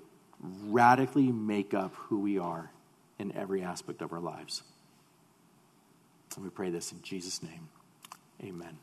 radically 0.68 1.32
make 1.32 1.74
up 1.74 1.96
who 1.96 2.20
we 2.20 2.38
are 2.38 2.70
in 3.18 3.36
every 3.36 3.64
aspect 3.64 4.04
of 4.04 4.14
our 4.14 4.20
lives. 4.20 4.62
And 6.36 6.44
we 6.44 6.52
pray 6.52 6.70
this 6.70 6.92
in 6.92 7.02
Jesus' 7.02 7.42
name. 7.42 7.70
Amen. 8.44 8.78